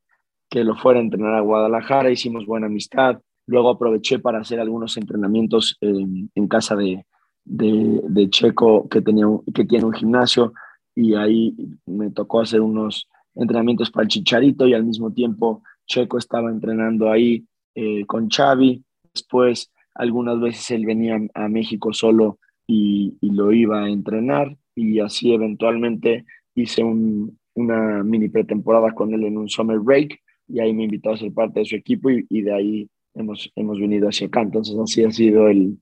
que 0.48 0.62
lo 0.62 0.76
fuera 0.76 1.00
a 1.00 1.02
entrenar 1.02 1.34
a 1.34 1.40
Guadalajara, 1.40 2.12
hicimos 2.12 2.46
buena 2.46 2.66
amistad, 2.66 3.20
luego 3.46 3.70
aproveché 3.70 4.20
para 4.20 4.38
hacer 4.38 4.60
algunos 4.60 4.96
entrenamientos 4.96 5.76
en 5.80 6.48
casa 6.48 6.76
de, 6.76 7.04
de, 7.44 8.30
Checo 8.30 8.88
que, 8.88 9.00
tenía, 9.00 9.26
que 9.52 9.64
tiene 9.64 9.84
un 9.84 9.92
gimnasio 9.92 10.52
y 10.94 11.14
ahí 11.14 11.56
me 11.86 12.10
tocó 12.10 12.40
hacer 12.40 12.60
unos 12.60 13.08
entrenamientos 13.36 13.90
para 13.90 14.04
el 14.04 14.08
Chicharito 14.08 14.66
y 14.66 14.74
al 14.74 14.84
mismo 14.84 15.12
tiempo 15.12 15.62
Checo 15.86 16.18
estaba 16.18 16.50
entrenando 16.50 17.10
ahí 17.10 17.44
eh, 17.74 18.04
con 18.06 18.28
Xavi. 18.28 18.82
Después 19.14 19.72
algunas 19.94 20.40
veces 20.40 20.70
él 20.72 20.86
venía 20.86 21.18
a 21.34 21.48
México 21.48 21.92
solo 21.92 22.38
y, 22.66 23.16
y, 23.20 23.30
lo 23.30 23.52
iba 23.52 23.84
a 23.84 23.88
entrenar 23.88 24.56
y 24.74 24.98
así 24.98 25.32
eventualmente 25.32 26.24
hice 26.54 26.82
un, 26.82 27.38
una 27.54 28.02
mini 28.02 28.28
pretemporada 28.28 28.92
con 28.92 29.14
él 29.14 29.24
en 29.24 29.38
un 29.38 29.48
summer 29.48 29.78
break 29.78 30.20
y 30.48 30.60
ahí 30.60 30.72
me 30.72 30.84
invitó 30.84 31.12
a 31.12 31.16
ser 31.16 31.32
parte 31.32 31.60
de 31.60 31.66
su 31.66 31.76
equipo 31.76 32.10
y, 32.10 32.26
y 32.28 32.42
de 32.42 32.52
ahí 32.52 32.90
hemos, 33.14 33.50
hemos 33.54 33.78
venido 33.78 34.08
hacia 34.08 34.26
acá. 34.26 34.42
Entonces 34.42 34.76
así 34.78 35.04
ha 35.04 35.10
sido 35.10 35.48
el... 35.48 35.78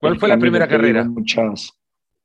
¿Cuál 0.00 0.18
fue 0.18 0.28
la 0.28 0.38
primera 0.38 0.66
carrera? 0.66 1.04
Muchas 1.04 1.72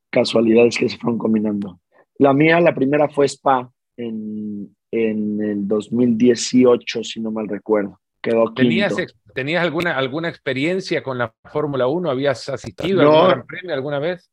casualidades 0.09 0.77
que 0.77 0.89
se 0.89 0.97
fueron 0.97 1.19
combinando. 1.19 1.79
La 2.17 2.33
mía, 2.33 2.59
la 2.59 2.73
primera 2.73 3.07
fue 3.07 3.27
Spa 3.27 3.71
en, 3.97 4.75
en 4.91 5.41
el 5.41 5.67
2018, 5.67 7.03
si 7.03 7.19
no 7.19 7.31
mal 7.31 7.47
recuerdo. 7.47 7.99
Quedó 8.21 8.53
¿Tenías, 8.53 8.95
¿Tenías 9.33 9.63
alguna, 9.63 9.97
alguna 9.97 10.29
experiencia 10.29 11.03
con 11.03 11.17
la 11.17 11.33
Fórmula 11.45 11.87
1? 11.87 12.09
¿Habías 12.09 12.49
asistido 12.49 13.01
a 13.01 13.03
algún 13.03 13.27
gran 13.29 13.45
premio 13.45 13.73
alguna 13.73 13.99
vez? 13.99 14.31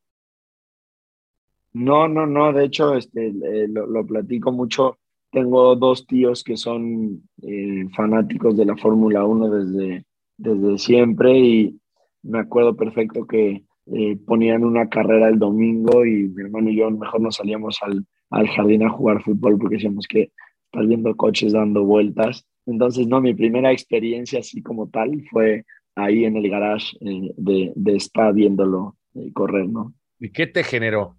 No, 1.72 2.08
no, 2.08 2.26
no, 2.26 2.52
de 2.52 2.64
hecho, 2.64 2.94
este, 2.94 3.28
eh, 3.28 3.66
lo, 3.68 4.06
platico 4.06 4.52
mucho. 4.52 4.98
Tengo 5.30 5.74
dos 5.74 6.06
tíos 6.06 6.44
que 6.44 6.56
son 6.56 7.28
eh, 7.42 7.86
fanáticos 7.96 8.56
de 8.56 8.64
la 8.64 8.76
Fórmula 8.76 9.24
1 9.24 9.50
desde, 9.50 10.04
desde 10.36 10.78
siempre 10.78 11.36
y 11.36 11.80
me 12.22 12.38
acuerdo 12.38 12.76
perfecto 12.76 13.26
que 13.26 13.64
eh, 13.86 14.16
ponían 14.24 14.64
una 14.64 14.88
carrera 14.88 15.28
el 15.28 15.38
domingo 15.38 16.06
y 16.06 16.28
mi 16.28 16.42
hermano 16.42 16.70
y 16.70 16.76
yo 16.76 16.90
mejor 16.90 17.20
nos 17.20 17.36
salíamos 17.36 17.82
al, 17.82 18.06
al 18.34 18.48
jardín 18.48 18.82
a 18.82 18.90
jugar 18.90 19.22
fútbol 19.22 19.58
porque 19.58 19.76
decíamos 19.76 20.06
que 20.06 20.32
estar 20.66 20.86
viendo 20.86 21.16
coches 21.16 21.52
dando 21.52 21.84
vueltas. 21.84 22.46
Entonces, 22.66 23.06
no, 23.06 23.20
mi 23.20 23.34
primera 23.34 23.72
experiencia 23.72 24.40
así 24.40 24.62
como 24.62 24.88
tal 24.88 25.22
fue, 25.30 25.64
ahí 25.96 26.24
en 26.24 26.36
el 26.36 26.50
garage 26.50 26.96
de, 27.00 27.72
de 27.74 27.96
Spa 27.96 28.32
viéndolo 28.32 28.96
correr, 29.32 29.68
¿no? 29.68 29.94
¿Y 30.18 30.30
qué 30.30 30.46
te 30.46 30.64
generó? 30.64 31.16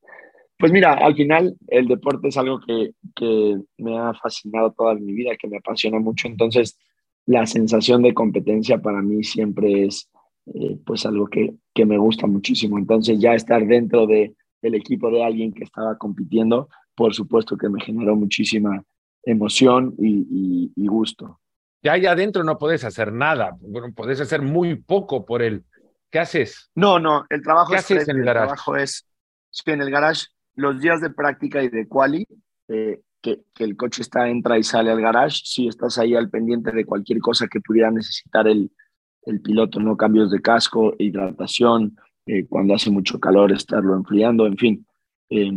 Pues 0.61 0.73
mira, 0.73 0.93
al 0.93 1.15
final 1.15 1.57
el 1.69 1.89
deporte 1.89 2.29
es 2.29 2.37
algo 2.37 2.61
que, 2.61 2.91
que, 3.17 3.57
me 3.79 3.99
ha 3.99 4.13
fascinado 4.13 4.71
toda 4.73 4.95
mi 4.95 5.15
vida, 5.15 5.35
que 5.41 5.49
me 5.49 5.57
apasiona 5.57 5.99
mucho. 5.99 6.29
Entonces, 6.29 6.79
la 7.25 7.47
sensación 7.47 8.03
de 8.03 8.13
competencia 8.13 8.77
para 8.77 9.01
mí 9.01 9.25
siempre 9.25 9.87
es 9.87 10.11
eh, 10.55 10.77
pues 10.85 11.07
algo 11.07 11.29
que, 11.29 11.55
que, 11.73 11.87
me 11.87 11.97
gusta 11.97 12.27
muchísimo. 12.27 12.77
Entonces, 12.77 13.19
ya 13.19 13.33
estar 13.33 13.67
dentro 13.67 14.07
de, 14.07 14.35
del 14.63 14.75
equipo 14.75 15.11
de 15.11 15.25
alguien 15.25 15.53
que 15.53 15.65
estaba 15.65 15.97
compitiendo, 15.97 16.69
por 16.95 17.15
supuesto 17.15 17.57
que 17.57 17.69
me 17.69 17.81
generó 17.83 18.17
muchísima 18.17 18.83
emoción 19.23 19.95
y, 19.99 20.73
y, 20.77 20.87
gusto. 20.87 21.41
Ya 21.83 21.93
allá 21.93 22.13
adentro 22.13 22.45
no 22.45 22.59
podés 22.59 22.85
hacer 22.85 23.13
nada, 23.13 23.57
bueno, 23.61 23.93
podés 23.95 24.21
hacer 24.21 24.43
muy 24.43 24.77
poco 24.77 25.25
por 25.25 25.43
él. 25.43 25.65
¿Qué 26.11 26.19
haces? 26.19 26.71
No, 26.75 26.99
no, 26.99 27.25
el 27.31 27.43
trabajo 27.43 27.71
¿Qué 27.71 27.79
haces 27.79 28.09
en 28.09 28.19
el, 28.19 28.25
garage? 28.25 28.47
trabajo 28.47 28.77
es, 28.77 29.07
en 29.67 29.81
el 29.81 29.91
garage 29.91 30.27
los 30.57 30.81
días 30.81 31.01
de 31.01 31.11
práctica 31.11 31.63
y 31.63 31.69
de 31.69 31.87
quali, 31.87 32.27
eh, 32.69 33.01
que, 33.23 33.43
que, 33.55 33.65
el 33.65 33.77
coche 33.77 34.03
está, 34.03 34.29
entra 34.29 34.59
y 34.59 34.63
sale 34.63 34.91
al 34.91 35.01
garage, 35.01 35.41
si 35.45 35.69
estás 35.69 35.99
ahí 35.99 36.15
al 36.15 36.31
pendiente 36.31 36.73
de 36.73 36.85
cualquier 36.85 37.21
cosa 37.21 37.47
que 37.49 37.61
pudiera 37.61 37.91
necesitar 37.91 38.49
el, 38.49 38.71
el 39.23 39.41
piloto, 39.41 39.81
¿no? 39.81 39.97
Cambios 39.97 40.31
de 40.31 40.41
casco, 40.41 40.95
hidratación, 40.99 41.97
eh, 42.33 42.47
cuando 42.49 42.75
hace 42.75 42.93
mucho 42.93 43.19
calor, 43.19 43.51
estarlo 43.51 43.97
enfriando, 43.97 44.47
en 44.47 44.57
fin, 44.57 44.87
eh, 45.31 45.51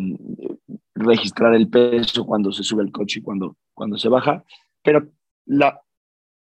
registrar 0.96 1.54
el 1.54 1.70
peso 1.70 2.26
cuando 2.26 2.52
se 2.52 2.64
sube 2.64 2.82
el 2.82 2.92
coche 2.92 3.20
y 3.20 3.22
cuando, 3.22 3.58
cuando 3.76 3.96
se 3.96 4.10
baja, 4.10 4.44
pero 4.82 5.08
la, 5.46 5.80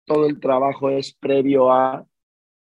todo 0.05 0.27
el 0.27 0.39
trabajo 0.39 0.91
es 0.91 1.13
previo 1.13 1.73
a 1.73 2.07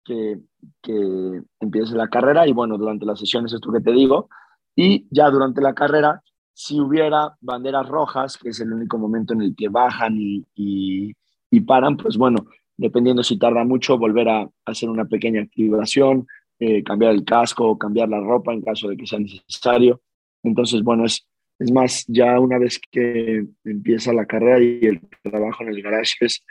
que, 0.03 0.41
que 0.81 1.43
empiece 1.61 1.95
la 1.95 2.09
carrera 2.09 2.49
y 2.49 2.53
bueno, 2.55 2.79
durante 2.79 3.05
las 3.05 3.19
sesiones, 3.19 3.53
esto 3.53 3.71
que 3.71 3.83
te 3.83 3.93
digo, 3.93 4.31
y 4.75 5.07
ya 5.11 5.29
durante 5.29 5.61
la 5.61 5.75
carrera, 5.75 6.23
si 6.55 6.81
hubiera 6.81 7.37
banderas 7.43 7.87
rojas, 7.87 8.39
que 8.39 8.49
es 8.49 8.61
el 8.61 8.73
único 8.73 8.97
momento 8.97 9.35
en 9.35 9.43
el 9.43 9.55
que 9.55 9.69
bajan 9.69 10.17
y, 10.19 10.47
y, 10.55 11.61
paran, 11.61 11.99
pues 11.99 12.17
bueno, 12.17 12.47
dependiendo 12.79 13.23
si 13.23 13.39
tarda 13.39 13.65
mucho, 13.65 13.99
volver 13.99 14.31
a, 14.31 14.49
hacer 14.65 14.89
una 14.89 15.05
pequeña 15.05 15.43
activación, 15.43 16.27
eh, 16.61 16.85
cambiar 16.85 17.13
el 17.13 17.25
casco, 17.25 17.79
cambiar 17.79 18.11
la 18.11 18.21
ropa 18.21 18.53
en 18.53 18.61
caso 18.61 18.89
de 18.89 18.97
que 18.97 19.07
sea 19.07 19.19
necesario. 19.19 20.03
Entonces, 20.43 20.83
bueno, 20.83 21.07
es, 21.07 21.27
es 21.59 21.73
más, 21.73 22.05
ya 22.07 22.39
una 22.39 22.59
vez 22.59 22.79
que 22.91 23.47
empieza 23.65 24.13
la 24.13 24.27
carrera 24.27 24.63
y 24.63 24.87
el 24.87 25.01
trabajo 25.23 25.63
en 25.63 25.71
el 25.71 25.83
garage 25.83 26.15
es 26.21 26.45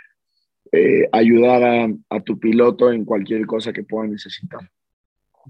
eh, 0.72 1.08
ayudar 1.12 1.63
a, 1.63 1.88
a, 2.10 2.20
tu 2.22 2.39
piloto 2.39 2.92
en 2.92 3.06
cualquier 3.06 3.46
cosa 3.46 3.72
que 3.72 3.84
pueda 3.84 4.08
necesitar. 4.08 4.62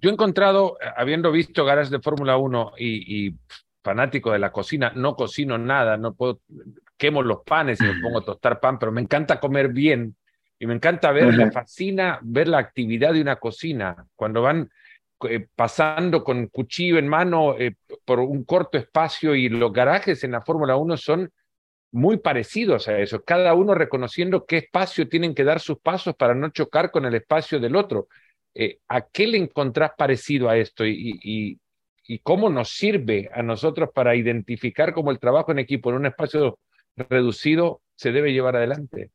Yo 0.02 0.10
he 0.10 0.14
encontrado, 0.14 0.78
habiendo 0.96 1.32
visto 1.32 1.64
garages 1.64 1.90
de 1.90 2.02
Fórmula 2.02 2.38
1 2.38 2.74
y, 2.78 3.28
y, 3.28 3.36
fanático 3.82 4.32
de 4.32 4.40
la 4.40 4.52
cocina, 4.52 4.92
no 4.94 5.16
cocino 5.16 5.58
nada, 5.58 5.96
no 5.96 6.14
puedo, 6.14 6.42
quemo 6.98 7.22
los 7.22 7.44
panes 7.46 7.80
y 7.80 7.86
me 7.86 7.94
pongo 8.02 8.20
a 8.20 8.26
tostar 8.26 8.60
pan, 8.60 8.78
pero 8.78 8.92
me 8.92 9.02
encanta 9.02 9.40
comer 9.40 9.70
bien 9.70 10.16
y 10.60 10.68
me 10.68 10.74
encanta 10.74 11.12
ver, 11.12 11.34
me 11.36 11.52
fascina 11.52 12.20
ver 12.22 12.50
la 12.50 12.58
actividad 12.58 13.14
de 13.14 13.22
una 13.22 13.38
cocina, 13.38 14.06
cuando 14.16 14.42
van 14.42 14.70
eh, 15.30 15.48
pasando 15.56 16.24
con 16.24 16.48
cuchillo 16.48 16.98
en 16.98 17.08
mano 17.08 17.58
eh, 17.58 17.76
por 18.04 18.20
un 18.20 18.44
corto 18.44 18.78
espacio 18.78 19.36
y 19.36 19.48
los 19.48 19.72
garajes 19.72 20.24
en 20.26 20.32
la 20.32 20.42
Fórmula 20.42 20.76
1 20.76 20.98
son 20.98 21.32
muy 21.92 22.18
parecidos 22.18 22.90
a 22.90 23.00
eso, 23.00 23.24
cada 23.24 23.54
uno 23.54 23.74
reconociendo 23.74 24.46
qué 24.46 24.58
espacio 24.58 25.08
tienen 25.08 25.34
que 25.34 25.46
dar 25.46 25.62
sus 25.62 25.80
pasos 25.80 26.16
para 26.16 26.36
no 26.36 26.50
chocar 26.50 26.92
con 26.92 27.06
el 27.06 27.16
espacio 27.16 27.60
del 27.60 27.76
otro. 27.78 28.10
Eh, 28.54 28.80
¿A 28.90 29.02
qué 29.02 29.28
le 29.28 29.38
encontrás 29.38 29.92
parecido 29.98 30.50
a 30.50 30.58
esto 30.58 30.86
y, 30.86 31.20
y, 31.24 31.58
y, 32.06 32.20
cómo 32.20 32.50
nos 32.50 32.70
sirve 32.70 33.30
a 33.34 33.42
nosotros 33.44 33.90
para 33.94 34.16
identificar 34.16 34.94
cómo 34.94 35.12
el 35.12 35.20
trabajo 35.20 35.52
en 35.52 35.60
equipo 35.60 35.90
en 35.90 35.98
un 35.98 36.06
espacio 36.08 36.60
reducido 36.96 37.82
se 37.96 38.12
debe 38.12 38.34
llevar 38.34 38.56
adelante? 38.56 39.12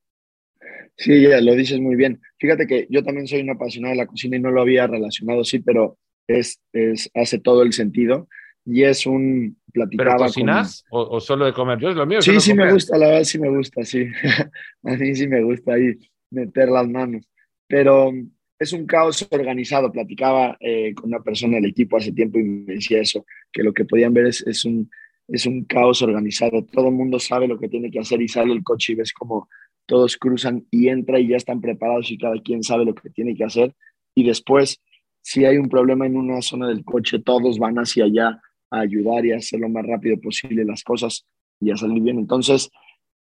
Sí, 0.96 1.22
ya 1.22 1.40
lo 1.40 1.54
dices 1.54 1.80
muy 1.80 1.96
bien. 1.96 2.20
Fíjate 2.38 2.66
que 2.66 2.86
yo 2.90 3.02
también 3.02 3.26
soy 3.26 3.40
un 3.40 3.50
apasionado 3.50 3.92
de 3.92 3.98
la 3.98 4.06
cocina 4.06 4.36
y 4.36 4.40
no 4.40 4.50
lo 4.50 4.60
había 4.60 4.86
relacionado, 4.86 5.42
sí, 5.44 5.58
pero 5.58 5.98
es, 6.28 6.60
es 6.72 7.10
hace 7.14 7.38
todo 7.38 7.62
el 7.62 7.72
sentido 7.72 8.28
y 8.64 8.84
es 8.84 9.06
un 9.06 9.58
platicaba 9.72 10.12
¿Pero 10.12 10.24
cocinas 10.26 10.84
con... 10.88 11.00
o, 11.00 11.08
o, 11.16 11.20
solo 11.20 11.44
de 11.44 11.52
comer? 11.52 11.78
Yo 11.78 11.90
es 11.90 11.96
lo 11.96 12.06
mío. 12.06 12.22
Sí, 12.22 12.38
sí 12.40 12.50
comer. 12.50 12.66
me 12.66 12.72
gusta, 12.72 12.96
la 12.96 13.08
verdad 13.08 13.24
sí 13.24 13.38
me 13.38 13.50
gusta, 13.50 13.84
sí. 13.84 14.06
a 14.84 14.96
mí 14.96 15.14
sí 15.14 15.26
me 15.26 15.42
gusta 15.42 15.74
ahí 15.74 15.98
meter 16.30 16.68
las 16.68 16.88
manos. 16.88 17.28
Pero 17.66 18.12
es 18.58 18.72
un 18.72 18.86
caos 18.86 19.26
organizado. 19.30 19.92
Platicaba 19.92 20.56
eh, 20.60 20.94
con 20.94 21.10
una 21.10 21.22
persona 21.22 21.56
del 21.56 21.66
equipo 21.66 21.96
hace 21.96 22.12
tiempo 22.12 22.38
y 22.38 22.44
me 22.44 22.74
decía 22.74 23.00
eso, 23.00 23.26
que 23.52 23.62
lo 23.62 23.72
que 23.72 23.84
podían 23.84 24.14
ver 24.14 24.26
es, 24.26 24.46
es, 24.46 24.64
un, 24.64 24.90
es 25.28 25.44
un 25.44 25.64
caos 25.64 26.00
organizado. 26.02 26.64
Todo 26.64 26.88
el 26.88 26.94
mundo 26.94 27.18
sabe 27.18 27.48
lo 27.48 27.58
que 27.58 27.68
tiene 27.68 27.90
que 27.90 28.00
hacer 28.00 28.22
y 28.22 28.28
sale 28.28 28.52
el 28.52 28.62
coche 28.62 28.92
y 28.92 28.96
ves 28.96 29.12
como 29.12 29.48
todos 29.86 30.16
cruzan 30.16 30.66
y 30.70 30.88
entra 30.88 31.18
y 31.18 31.28
ya 31.28 31.36
están 31.36 31.60
preparados 31.60 32.10
y 32.10 32.18
cada 32.18 32.40
quien 32.40 32.62
sabe 32.62 32.84
lo 32.84 32.94
que 32.94 33.10
tiene 33.10 33.34
que 33.34 33.44
hacer. 33.44 33.74
Y 34.14 34.24
después, 34.24 34.80
si 35.22 35.44
hay 35.44 35.58
un 35.58 35.68
problema 35.68 36.06
en 36.06 36.16
una 36.16 36.42
zona 36.42 36.68
del 36.68 36.84
coche, 36.84 37.18
todos 37.18 37.58
van 37.58 37.76
hacia 37.76 38.04
allá 38.04 38.40
a 38.70 38.80
ayudar 38.80 39.24
y 39.26 39.32
a 39.32 39.36
hacer 39.36 39.60
lo 39.60 39.68
más 39.68 39.86
rápido 39.86 40.20
posible 40.20 40.64
las 40.64 40.82
cosas 40.82 41.26
y 41.60 41.70
a 41.70 41.76
salir 41.76 42.02
bien. 42.02 42.18
Entonces, 42.18 42.70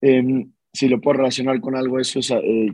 eh, 0.02 0.46
si 0.74 0.88
lo 0.88 1.02
puedo 1.02 1.17
relacionar 1.17 1.60
con 1.60 1.76
algo, 1.76 2.00
eso 2.00 2.20
es 2.20 2.32
eh, 2.32 2.72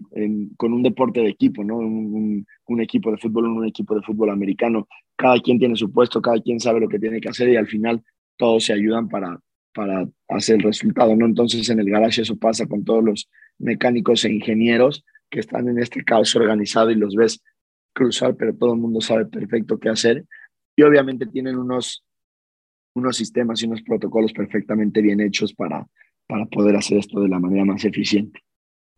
con 0.57 0.73
un 0.73 0.83
deporte 0.83 1.21
de 1.21 1.29
equipo, 1.29 1.63
¿no? 1.63 1.77
Un, 1.77 2.45
un, 2.67 2.81
equipo 2.81 3.11
de 3.11 3.17
fútbol, 3.17 3.45
un 3.45 3.65
equipo 3.65 3.95
de 3.95 4.01
fútbol 4.01 4.29
americano. 4.29 4.87
Cada 5.15 5.39
quien 5.39 5.57
tiene 5.57 5.75
su 5.75 5.91
puesto, 5.91 6.21
cada 6.21 6.41
quien 6.41 6.59
sabe 6.59 6.81
lo 6.81 6.89
que 6.89 6.99
tiene 6.99 7.21
que 7.21 7.29
hacer 7.29 7.49
y 7.49 7.55
al 7.55 7.67
final 7.67 8.03
todos 8.35 8.65
se 8.65 8.73
ayudan 8.73 9.07
para, 9.07 9.39
para 9.73 10.07
hacer 10.29 10.57
el 10.57 10.63
resultado, 10.63 11.15
¿no? 11.15 11.25
Entonces 11.25 11.69
en 11.69 11.79
el 11.79 11.89
garage 11.89 12.21
eso 12.21 12.37
pasa 12.37 12.65
con 12.65 12.83
todos 12.83 13.03
los 13.03 13.29
mecánicos 13.57 14.25
e 14.25 14.31
ingenieros 14.31 15.03
que 15.29 15.39
están 15.39 15.67
en 15.67 15.79
este 15.79 16.03
caos 16.03 16.35
organizado 16.35 16.91
y 16.91 16.95
los 16.95 17.15
ves 17.15 17.41
cruzar, 17.93 18.35
pero 18.35 18.55
todo 18.55 18.73
el 18.73 18.79
mundo 18.79 19.01
sabe 19.01 19.25
perfecto 19.25 19.79
qué 19.79 19.89
hacer. 19.89 20.25
Y 20.75 20.83
obviamente 20.83 21.25
tienen 21.27 21.57
unos, 21.57 22.03
unos 22.95 23.17
sistemas 23.17 23.61
y 23.61 23.67
unos 23.67 23.81
protocolos 23.81 24.33
perfectamente 24.33 25.01
bien 25.01 25.21
hechos 25.21 25.53
para, 25.53 25.87
para 26.27 26.45
poder 26.45 26.75
hacer 26.75 26.97
esto 26.97 27.19
de 27.21 27.29
la 27.29 27.39
manera 27.39 27.65
más 27.65 27.85
eficiente. 27.85 28.39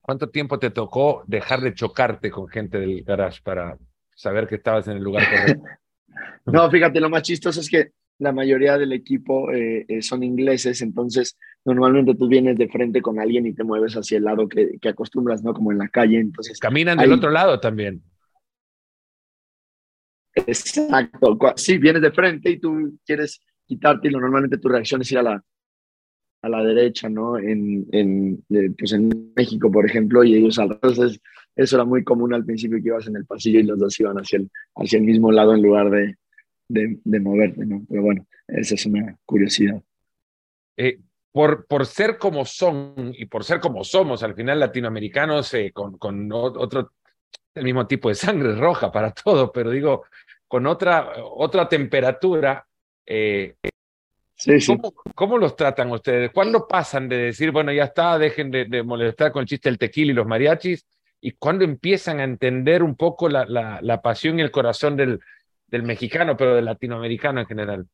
¿Cuánto 0.02 0.30
tiempo 0.30 0.60
te 0.60 0.70
tocó 0.70 1.24
dejar 1.28 1.62
de 1.62 1.74
chocarte 1.74 2.30
con 2.30 2.48
gente 2.48 2.80
del 2.80 3.04
garage 3.04 3.42
para 3.44 3.78
saber 4.16 4.48
que 4.48 4.56
estabas 4.56 4.88
en 4.88 4.98
el 4.98 5.04
lugar 5.04 5.24
correcto? 5.30 5.64
no, 6.46 6.70
fíjate, 6.70 7.00
lo 7.00 7.10
más 7.10 7.24
chistoso 7.24 7.60
es 7.60 7.70
que 7.70 7.92
la 8.20 8.32
mayoría 8.32 8.78
del 8.78 8.94
equipo 8.94 9.52
eh, 9.52 9.86
eh, 9.88 10.02
son 10.02 10.24
ingleses, 10.24 10.82
entonces 10.82 11.38
normalmente 11.66 12.16
tú 12.16 12.28
vienes 12.28 12.58
de 12.58 12.70
frente 12.70 13.02
con 13.02 13.20
alguien 13.20 13.46
y 13.46 13.54
te 13.54 13.64
mueves 13.64 13.94
hacia 13.96 14.18
el 14.18 14.24
lado 14.24 14.48
que, 14.48 14.78
que 14.80 14.90
acostumbras, 14.90 15.44
¿no? 15.44 15.54
Como 15.54 15.72
en 15.72 15.80
la 15.80 15.90
calle, 15.90 16.20
entonces... 16.20 16.60
Caminan 16.60 16.98
del 16.98 17.12
otro 17.12 17.30
lado 17.30 17.60
también. 17.60 18.02
Exacto, 20.34 21.38
sí, 21.56 21.78
vienes 21.78 22.02
de 22.02 22.12
frente 22.12 22.52
y 22.52 22.60
tú 22.60 22.98
quieres 23.06 23.42
quitarte 23.66 24.08
y 24.08 24.12
normalmente 24.12 24.58
tu 24.58 24.68
reacción 24.68 25.02
es 25.02 25.12
ir 25.12 25.18
a 25.18 25.24
la, 25.24 25.44
a 26.42 26.50
la 26.50 26.64
derecha, 26.64 27.10
¿no? 27.10 27.38
En, 27.38 27.88
en, 27.92 28.44
pues 28.78 28.94
en 28.94 29.34
México, 29.36 29.72
por 29.72 29.86
ejemplo, 29.86 30.24
y 30.24 30.36
ellos 30.36 30.60
al 30.60 30.74
entonces 30.74 31.20
eso 31.56 31.78
era 31.78 31.86
muy 31.86 32.04
común 32.04 32.34
al 32.34 32.46
principio 32.46 32.82
que 32.82 32.90
ibas 32.90 33.08
en 33.08 33.16
el 33.16 33.26
pasillo 33.26 33.60
y 33.60 33.64
los 33.64 33.80
dos 33.80 33.98
iban 34.00 34.18
hacia 34.18 34.40
el, 34.40 34.52
hacia 34.76 35.00
el 35.00 35.06
mismo 35.06 35.32
lado 35.32 35.54
en 35.54 35.62
lugar 35.62 35.90
de, 35.90 36.16
de, 36.68 37.00
de 37.04 37.20
moverte, 37.20 37.66
¿no? 37.66 37.86
Pero 37.88 38.02
bueno, 38.02 38.26
esa 38.48 38.76
es 38.76 38.86
una 38.86 39.18
curiosidad. 39.26 39.82
Eh, 40.78 41.00
por, 41.32 41.66
por 41.68 41.86
ser 41.86 42.18
como 42.18 42.46
son 42.46 43.14
y 43.18 43.26
por 43.26 43.44
ser 43.44 43.60
como 43.60 43.84
somos, 43.84 44.24
al 44.24 44.36
final 44.36 44.60
latinoamericanos 44.60 45.54
eh, 45.54 45.72
con, 45.74 45.98
con 45.98 46.32
otro, 46.32 46.94
el 47.54 47.64
mismo 47.64 47.88
tipo 47.88 48.10
de 48.10 48.16
sangre 48.16 48.56
roja 48.56 48.92
para 48.92 49.12
todo, 49.24 49.52
pero 49.52 49.72
digo, 49.72 50.06
con 50.48 50.66
otra, 50.66 51.12
otra 51.24 51.68
temperatura, 51.68 52.66
eh, 53.06 53.56
Sí, 54.38 54.60
sí. 54.60 54.76
¿Cómo, 54.76 54.94
¿Cómo, 55.16 55.38
los 55.38 55.56
tratan 55.56 55.92
ustedes? 55.92 56.30
¿Cuándo 56.34 56.68
pasan 56.68 57.08
de 57.08 57.18
decir, 57.18 57.52
bueno, 57.52 57.72
ya 57.72 57.86
está, 57.86 58.20
dejen 58.20 58.52
de, 58.52 58.66
de, 58.66 58.84
molestar 58.84 59.32
con 59.32 59.44
el 59.44 59.48
chiste 59.48 59.70
del 59.70 59.78
tequila 59.78 60.12
y 60.12 60.14
los 60.14 60.28
mariachis? 60.28 60.86
¿Y 61.22 61.32
cuándo 61.32 61.64
empiezan 61.64 62.20
a 62.20 62.26
entender 62.26 62.84
un 62.84 62.98
poco 62.98 63.30
la, 63.30 63.46
la, 63.46 63.80
la 63.82 64.02
pasión 64.02 64.38
y 64.38 64.42
el 64.42 64.52
corazón 64.52 64.98
del, 64.98 65.22
del, 65.68 65.84
mexicano, 65.84 66.36
pero 66.38 66.56
del 66.56 66.66
latinoamericano 66.66 67.42
en 67.42 67.46
general? 67.48 67.88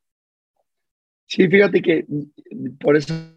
Sí, 1.25 1.47
fíjate 1.47 1.81
que 1.81 2.05
por 2.79 2.97
esa 2.97 3.33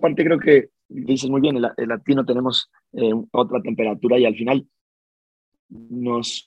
parte 0.00 0.24
creo 0.24 0.38
que 0.38 0.70
dices 0.88 1.28
muy 1.30 1.40
bien, 1.40 1.56
el, 1.56 1.68
el 1.76 1.88
latino 1.88 2.24
tenemos 2.24 2.70
eh, 2.92 3.12
otra 3.32 3.60
temperatura 3.60 4.18
y 4.18 4.24
al 4.24 4.34
final 4.34 4.66
nos, 5.68 6.46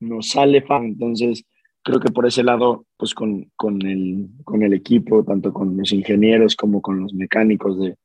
nos 0.00 0.28
sale 0.28 0.62
fan, 0.62 0.84
entonces 0.84 1.44
creo 1.86 2.00
que 2.00 2.10
por 2.10 2.26
ese 2.26 2.42
lado, 2.42 2.84
pues 2.96 3.14
con, 3.14 3.50
con, 3.54 3.80
el, 3.86 4.28
con 4.42 4.62
el 4.64 4.72
equipo, 4.72 5.24
tanto 5.24 5.52
con 5.52 5.76
los 5.76 5.92
ingenieros 5.92 6.56
como 6.56 6.82
con 6.82 7.00
los 7.00 7.14
mecánicos 7.14 7.78
de, 7.78 7.96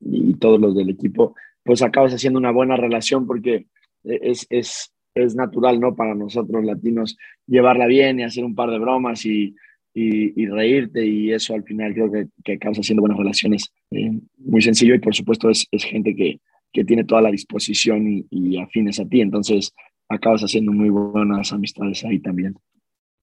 y 0.00 0.34
todos 0.34 0.58
los 0.58 0.74
del 0.74 0.88
equipo, 0.88 1.34
pues 1.62 1.82
acabas 1.82 2.14
haciendo 2.14 2.38
una 2.38 2.50
buena 2.50 2.76
relación 2.76 3.26
porque 3.26 3.66
es, 4.06 4.46
es, 4.50 4.92
es 5.14 5.34
natural, 5.34 5.80
¿no? 5.80 5.94
Para 5.94 6.14
nosotros 6.14 6.64
latinos 6.64 7.16
llevarla 7.46 7.86
bien 7.86 8.20
y 8.20 8.24
hacer 8.24 8.44
un 8.44 8.54
par 8.54 8.70
de 8.70 8.78
bromas 8.78 9.24
y, 9.26 9.54
y, 9.98 10.46
reírte 10.46 11.06
y 11.06 11.32
eso 11.32 11.54
al 11.54 11.64
final 11.64 11.94
creo 11.94 12.12
que, 12.12 12.26
que 12.44 12.52
acabas 12.54 12.78
haciendo 12.78 13.00
buenas 13.00 13.18
relaciones. 13.18 13.72
Eh, 13.90 14.10
muy 14.38 14.60
sencillo 14.60 14.94
y 14.94 14.98
por 14.98 15.14
supuesto 15.14 15.48
es, 15.48 15.66
es 15.70 15.84
gente 15.84 16.14
que, 16.14 16.40
que, 16.72 16.84
tiene 16.84 17.04
toda 17.04 17.22
la 17.22 17.30
disposición 17.30 18.06
y, 18.06 18.26
y, 18.30 18.60
afines 18.60 19.00
a 19.00 19.06
ti, 19.06 19.22
entonces 19.22 19.72
acabas 20.08 20.42
haciendo 20.42 20.72
muy 20.72 20.90
buenas 20.90 21.52
amistades 21.52 22.04
ahí 22.04 22.18
también. 22.18 22.54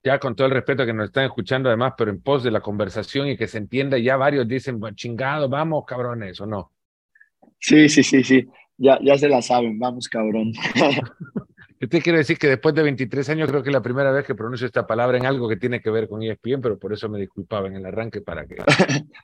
Ya 0.04 0.19
con 0.19 0.36
todo 0.36 0.48
el 0.48 0.54
respeto 0.54 0.86
que 0.86 0.93
nos 0.93 1.06
están 1.06 1.26
escuchando 1.26 1.69
además, 1.69 1.93
pero 1.98 2.12
en 2.12 2.22
pos 2.22 2.43
de 2.43 2.52
la 2.52 2.60
conversación 2.60 3.28
y 3.28 3.38
que 3.38 3.48
se 3.48 3.60
entienda, 3.60 3.98
ya 4.00 4.17
varios 4.17 4.48
dicen, 4.48 4.82
chingado, 4.96 5.48
vamos 5.48 5.86
cabrones, 5.86 6.41
¿o 6.41 6.48
no? 6.48 6.72
Sí, 7.60 7.88
sí, 7.88 8.04
sí, 8.04 8.24
sí, 8.24 8.46
ya, 8.77 8.99
ya 9.01 9.17
se 9.17 9.29
la 9.29 9.41
saben, 9.41 9.79
vamos 9.79 10.07
cabrón. 10.07 10.51
Yo 11.83 11.89
te 11.89 12.01
quiero 12.01 12.17
decir 12.17 12.38
que 12.38 12.47
después 12.47 12.73
de 12.73 12.81
23 12.81 13.27
años 13.27 13.49
creo 13.49 13.62
que 13.62 13.69
es 13.69 13.73
la 13.73 13.81
primera 13.81 14.09
vez 14.09 14.25
que 14.25 14.36
pronuncio 14.36 14.65
esta 14.65 14.88
palabra 14.88 15.17
en 15.17 15.25
algo 15.25 15.49
que 15.49 15.57
tiene 15.57 15.81
que 15.81 15.89
ver 15.89 16.07
con 16.07 16.23
ESPN, 16.23 16.62
pero 16.62 16.79
por 16.79 16.93
eso 16.93 17.09
me 17.09 17.19
disculpaba 17.19 17.67
en 17.67 17.75
el 17.75 17.86
arranque 17.86 18.21
para 18.21 18.45
que, 18.45 18.55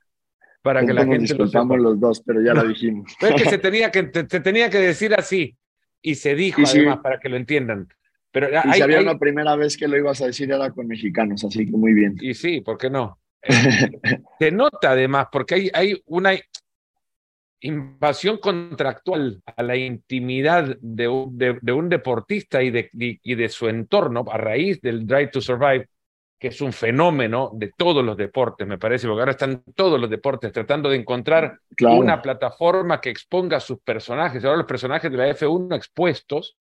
para 0.61 0.85
que 0.85 0.91
la 0.91 1.05
gente 1.05 1.33
lo 1.35 1.47
sepa. 1.47 1.77
los 1.77 1.97
dos, 2.01 2.21
pero 2.25 2.41
ya 2.41 2.53
lo 2.53 2.67
dijimos. 2.67 3.13
es 3.21 3.41
que 3.41 3.49
se 3.49 3.57
tenía 3.59 3.91
que, 3.91 4.11
se 4.11 4.39
tenía 4.41 4.69
que 4.69 4.79
decir 4.79 5.13
así 5.13 5.55
y 6.01 6.15
se 6.15 6.35
dijo 6.35 6.61
además 6.65 6.99
para 7.01 7.17
que 7.17 7.29
lo 7.29 7.37
entiendan. 7.37 7.87
Pero 8.29 8.49
y 8.49 8.73
si 8.73 8.81
había 8.81 8.99
una 8.99 9.17
primera 9.17 9.55
vez 9.55 9.77
que 9.77 9.87
lo 9.87 9.97
ibas 9.97 10.21
a 10.21 10.25
decir 10.25 10.51
era 10.51 10.69
con 10.71 10.85
mexicanos, 10.85 11.45
así 11.45 11.65
que 11.65 11.71
muy 11.71 11.93
bien. 11.93 12.17
Y 12.19 12.33
sí, 12.33 12.59
¿por 12.59 12.77
qué 12.77 12.89
no? 12.89 13.19
se 14.37 14.51
nota 14.51 14.91
además, 14.91 15.27
porque 15.31 15.55
hay, 15.55 15.71
hay 15.73 16.03
una, 16.07 16.33
invasión 17.61 18.37
contractual 18.37 19.41
a 19.45 19.63
la 19.63 19.75
intimidad 19.75 20.77
de 20.79 21.07
un, 21.07 21.37
de, 21.37 21.71
un 21.71 21.89
deportista 21.89 22.63
y 22.63 22.71
de, 22.71 22.89
y 22.93 23.35
de 23.35 23.49
su 23.49 23.67
entorno 23.67 24.25
a 24.31 24.37
raíz 24.37 24.81
del 24.81 25.05
Drive 25.05 25.27
to 25.27 25.41
Survive, 25.41 25.87
que 26.39 26.47
es 26.47 26.61
un 26.61 26.71
fenómeno 26.71 27.51
de 27.53 27.73
todos 27.75 28.03
los 28.03 28.15
deportes, 28.15 28.65
me 28.65 28.77
parece, 28.77 29.07
porque 29.07 29.19
ahora 29.19 29.31
están 29.31 29.61
todos 29.75 29.99
los 29.99 30.09
deportes 30.09 30.53
tratando 30.53 30.89
de 30.89 30.95
encontrar 30.95 31.59
una 31.81 32.21
plataforma 32.21 33.01
que 33.01 33.09
exponga 33.09 33.57
a 33.57 33.59
sus 33.59 33.81
personajes. 33.81 34.43
Ahora 34.45 34.57
los 34.57 34.65
personajes 34.65 35.11
de 35.11 35.17
la 35.17 35.27
F1 35.29 35.75
expuestos, 35.75 36.55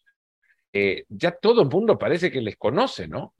eh, 0.72 1.04
ya 1.08 1.30
todo 1.30 1.62
el 1.62 1.68
mundo 1.68 1.96
parece 1.96 2.30
que 2.32 2.40
les 2.40 2.56
conoce, 2.56 3.06
¿no? 3.06 3.34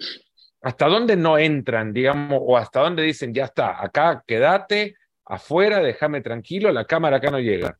¿Hasta 0.63 0.87
dónde 0.87 1.17
no 1.17 1.39
entran, 1.39 1.93
digamos, 1.93 2.39
o 2.41 2.57
hasta 2.57 2.81
dónde 2.81 3.03
dicen, 3.03 3.35
ya 3.35 3.47
está, 3.47 3.83
acá 3.83 4.23
quédate, 4.25 4.95
afuera, 5.29 5.81
déjame 5.81 6.21
tranquilo, 6.23 6.73
la 6.73 6.87
cámara 6.87 7.19
acá 7.19 7.31
no 7.31 7.39
llega. 7.39 7.79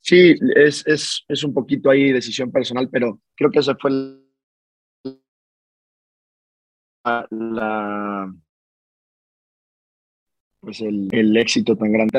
Sí, 0.00 0.34
es, 0.54 0.86
es, 0.86 1.24
es 1.26 1.44
un 1.44 1.52
poquito 1.52 1.90
ahí 1.90 2.12
decisión 2.12 2.52
personal, 2.52 2.88
pero 2.90 3.20
creo 3.34 3.50
que 3.50 3.60
ese 3.60 3.74
fue 3.74 3.90
la, 7.30 8.32
pues 10.60 10.80
el, 10.80 11.08
el, 11.12 11.36
éxito 11.36 11.76
tan 11.76 11.92
grande 11.92 12.18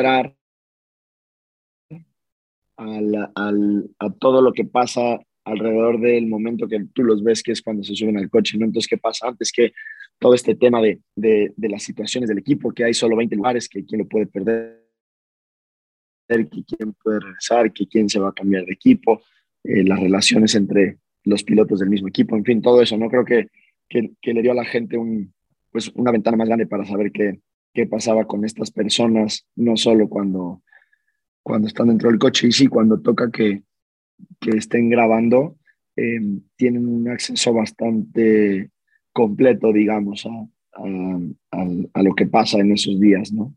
al, 2.77 3.31
al, 3.35 3.89
a 3.99 4.09
todo 4.11 4.41
lo 4.41 4.53
que 4.53 4.65
pasa 4.65 5.19
alrededor 5.43 5.99
del 5.99 6.27
momento 6.27 6.67
que 6.67 6.85
tú 6.93 7.03
los 7.03 7.23
ves, 7.23 7.41
que 7.41 7.53
es 7.53 7.61
cuando 7.61 7.83
se 7.83 7.95
suben 7.95 8.17
al 8.17 8.29
coche, 8.29 8.57
¿no? 8.57 8.65
Entonces, 8.65 8.89
¿qué 8.89 8.97
pasa 8.97 9.27
antes? 9.27 9.51
Que 9.51 9.71
todo 10.19 10.33
este 10.33 10.55
tema 10.55 10.81
de, 10.81 10.99
de, 11.15 11.69
las 11.69 11.83
situaciones 11.83 12.29
del 12.29 12.39
equipo, 12.39 12.71
que 12.71 12.83
hay 12.83 12.93
solo 12.93 13.15
20 13.15 13.35
lugares, 13.35 13.69
que 13.69 13.85
quién 13.85 13.99
lo 13.99 14.07
puede 14.07 14.25
perder, 14.27 14.83
que 16.27 16.63
quién 16.65 16.93
puede 16.93 17.19
regresar, 17.19 17.71
que 17.71 17.87
quién 17.87 18.09
se 18.09 18.19
va 18.19 18.29
a 18.29 18.33
cambiar 18.33 18.65
de 18.65 18.73
equipo, 18.73 19.21
eh, 19.63 19.83
las 19.83 19.99
relaciones 19.99 20.55
entre 20.55 20.97
los 21.23 21.43
pilotos 21.43 21.79
del 21.79 21.89
mismo 21.89 22.07
equipo, 22.07 22.35
en 22.35 22.45
fin, 22.45 22.61
todo 22.61 22.81
eso, 22.81 22.97
¿no? 22.97 23.09
Creo 23.09 23.25
que, 23.25 23.49
que, 23.89 24.33
le 24.33 24.41
dio 24.41 24.51
a 24.51 24.55
la 24.55 24.65
gente 24.65 24.97
un, 24.97 25.33
pues 25.71 25.89
una 25.95 26.11
ventana 26.11 26.37
más 26.37 26.47
grande 26.47 26.67
para 26.67 26.85
saber 26.85 27.11
qué, 27.11 27.39
qué 27.73 27.85
pasaba 27.85 28.25
con 28.25 28.43
estas 28.43 28.71
personas, 28.71 29.45
no 29.55 29.77
solo 29.77 30.09
cuando, 30.09 30.63
cuando 31.43 31.67
están 31.67 31.87
dentro 31.87 32.09
del 32.09 32.19
coche, 32.19 32.47
y 32.47 32.51
sí, 32.51 32.67
cuando 32.67 32.99
toca 32.99 33.29
que, 33.29 33.63
que 34.39 34.51
estén 34.51 34.89
grabando, 34.89 35.57
eh, 35.95 36.19
tienen 36.55 36.87
un 36.87 37.07
acceso 37.09 37.53
bastante 37.53 38.71
completo, 39.17 39.73
digamos, 39.73 40.27
a, 40.27 40.47
a, 41.51 42.03
lo 42.03 42.13
que 42.13 42.27
pasa 42.27 42.59
en 42.59 42.71
esos 42.71 42.99
días, 42.99 43.33
¿no? 43.33 43.51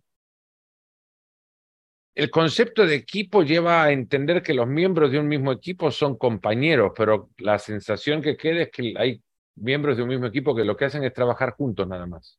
El 2.15 2.31
concepto 2.31 2.87
de 2.87 2.95
equipo 2.95 3.43
lleva 3.43 3.85
a 3.85 3.93
entender 3.93 4.43
que 4.43 4.55
los 4.55 4.67
miembros 4.67 5.13
de 5.13 5.19
un 5.19 5.29
mismo 5.29 5.53
equipo 5.53 5.91
son 5.91 6.17
compañeros, 6.17 6.93
pero 6.97 7.29
la 7.37 7.59
sensación 7.59 8.23
que 8.23 8.39
queda 8.39 8.63
es 8.63 8.71
que 8.71 8.95
hay 8.97 9.23
miembros 9.57 9.99
de 9.99 10.03
un 10.03 10.09
mismo 10.09 10.27
equipo 10.27 10.55
que 10.55 10.65
lo 10.65 10.79
que 10.79 10.87
hacen 10.87 11.05
es 11.05 11.13
trabajar 11.13 11.51
juntos 11.53 11.87
nada 11.87 12.07
más. 12.07 12.39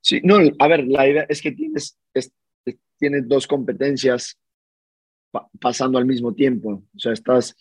Sí, 0.00 0.22
no, 0.24 0.38
a 0.58 0.68
ver, 0.68 0.86
la 0.86 1.06
idea 1.06 1.26
es 1.28 1.42
que 1.42 1.52
tienes, 1.52 1.98
tienes 2.98 3.28
dos 3.28 3.46
competencias 3.46 4.38
pasando 5.60 5.98
al 5.98 6.06
mismo 6.06 6.32
tiempo. 6.32 6.82
O 6.96 6.98
sea, 6.98 7.12
estás 7.12 7.54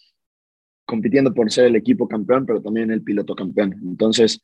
compitiendo 0.89 1.31
por 1.35 1.51
ser 1.51 1.65
el 1.65 1.75
equipo 1.75 2.07
campeón, 2.07 2.47
pero 2.47 2.61
también 2.61 2.89
el 2.89 3.03
piloto 3.03 3.35
campeón. 3.35 3.75
Entonces, 3.83 4.41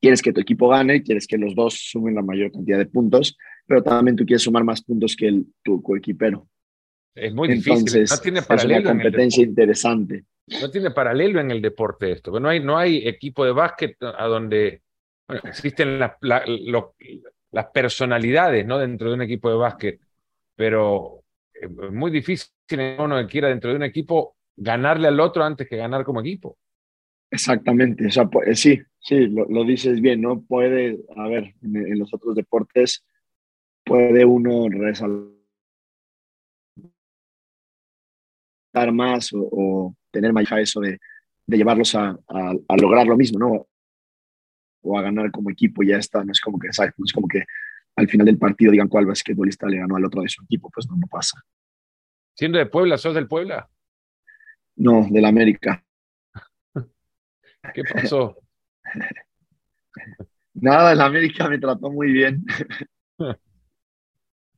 quieres 0.00 0.22
que 0.22 0.32
tu 0.32 0.40
equipo 0.40 0.68
gane, 0.68 1.02
quieres 1.02 1.26
que 1.26 1.36
los 1.36 1.56
dos 1.56 1.74
sumen 1.90 2.14
la 2.14 2.22
mayor 2.22 2.52
cantidad 2.52 2.78
de 2.78 2.86
puntos, 2.86 3.36
pero 3.66 3.82
también 3.82 4.16
tú 4.16 4.24
quieres 4.24 4.42
sumar 4.42 4.62
más 4.62 4.80
puntos 4.80 5.16
que 5.16 5.26
el, 5.26 5.46
tu 5.64 5.82
coequipero. 5.82 6.48
Es 7.16 7.34
muy 7.34 7.48
difícil. 7.48 8.04
No 8.08 8.16
tiene 8.18 8.42
paralelo 8.42 8.78
es 8.78 8.84
una 8.84 8.90
competencia 8.92 9.42
interesante. 9.42 10.24
No 10.60 10.70
tiene 10.70 10.92
paralelo 10.92 11.40
en 11.40 11.50
el 11.50 11.60
deporte 11.60 12.12
esto. 12.12 12.38
No 12.38 12.48
hay, 12.48 12.60
no 12.62 12.78
hay 12.78 13.08
equipo 13.08 13.44
de 13.44 13.50
básquet 13.50 13.96
a 14.00 14.24
donde 14.26 14.82
existen 15.42 15.98
las, 15.98 16.12
las 16.20 17.66
personalidades 17.74 18.64
¿no? 18.64 18.78
dentro 18.78 19.08
de 19.08 19.14
un 19.16 19.22
equipo 19.22 19.50
de 19.50 19.56
básquet, 19.56 20.00
pero 20.54 21.24
es 21.52 21.92
muy 21.92 22.12
difícil 22.12 22.48
uno 22.98 23.16
que 23.18 23.26
quiera 23.26 23.48
dentro 23.48 23.70
de 23.70 23.76
un 23.76 23.82
equipo 23.82 24.37
ganarle 24.58 25.08
al 25.08 25.20
otro 25.20 25.44
antes 25.44 25.68
que 25.68 25.76
ganar 25.76 26.04
como 26.04 26.20
equipo. 26.20 26.58
Exactamente, 27.30 28.06
o 28.06 28.10
sea, 28.10 28.26
pues, 28.26 28.58
sí, 28.58 28.80
sí, 29.00 29.26
lo, 29.28 29.64
dices 29.64 30.00
bien, 30.00 30.22
¿no? 30.22 30.40
Puede, 30.40 30.98
a 31.16 31.28
ver, 31.28 31.54
en, 31.62 31.98
los 31.98 32.12
otros 32.12 32.34
deportes 32.34 33.04
puede 33.84 34.24
uno 34.24 34.68
resaltar 34.70 35.28
más 38.92 39.30
o, 39.34 39.94
tener 40.10 40.32
más 40.32 40.50
eso 40.52 40.80
de, 40.80 40.98
de 41.46 41.56
llevarlos 41.56 41.94
a, 41.94 42.18
a, 42.28 42.76
lograr 42.80 43.06
lo 43.06 43.16
mismo, 43.16 43.38
¿no? 43.38 43.66
O 44.82 44.98
a 44.98 45.02
ganar 45.02 45.30
como 45.30 45.50
equipo, 45.50 45.82
ya 45.82 45.98
está, 45.98 46.24
no 46.24 46.32
es 46.32 46.40
como 46.40 46.58
que, 46.58 46.72
¿sabes? 46.72 46.94
No 46.96 47.04
es 47.04 47.12
como 47.12 47.28
que 47.28 47.44
al 47.96 48.08
final 48.08 48.26
del 48.26 48.38
partido 48.38 48.72
digan 48.72 48.88
cuál 48.88 49.06
basquetbolista 49.06 49.66
le 49.66 49.78
ganó 49.78 49.96
al 49.96 50.04
otro 50.04 50.22
de 50.22 50.28
su 50.28 50.42
equipo, 50.44 50.70
pues 50.70 50.88
no, 50.88 50.96
no 50.96 51.06
pasa. 51.08 51.42
Siendo 52.34 52.58
de 52.58 52.66
Puebla, 52.66 52.96
¿sos 52.96 53.14
del 53.14 53.28
Puebla? 53.28 53.68
No, 54.78 55.06
del 55.10 55.24
América. 55.24 55.84
¿Qué 57.74 57.82
pasó? 57.82 58.36
Nada, 60.54 60.92
el 60.92 61.00
América 61.00 61.48
me 61.48 61.58
trató 61.58 61.90
muy 61.90 62.12
bien. 62.12 62.44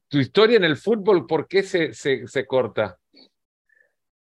¿Tu 0.08 0.18
historia 0.18 0.58
en 0.58 0.64
el 0.64 0.76
fútbol 0.76 1.26
por 1.26 1.48
qué 1.48 1.62
se, 1.62 1.94
se, 1.94 2.26
se 2.26 2.46
corta? 2.46 2.98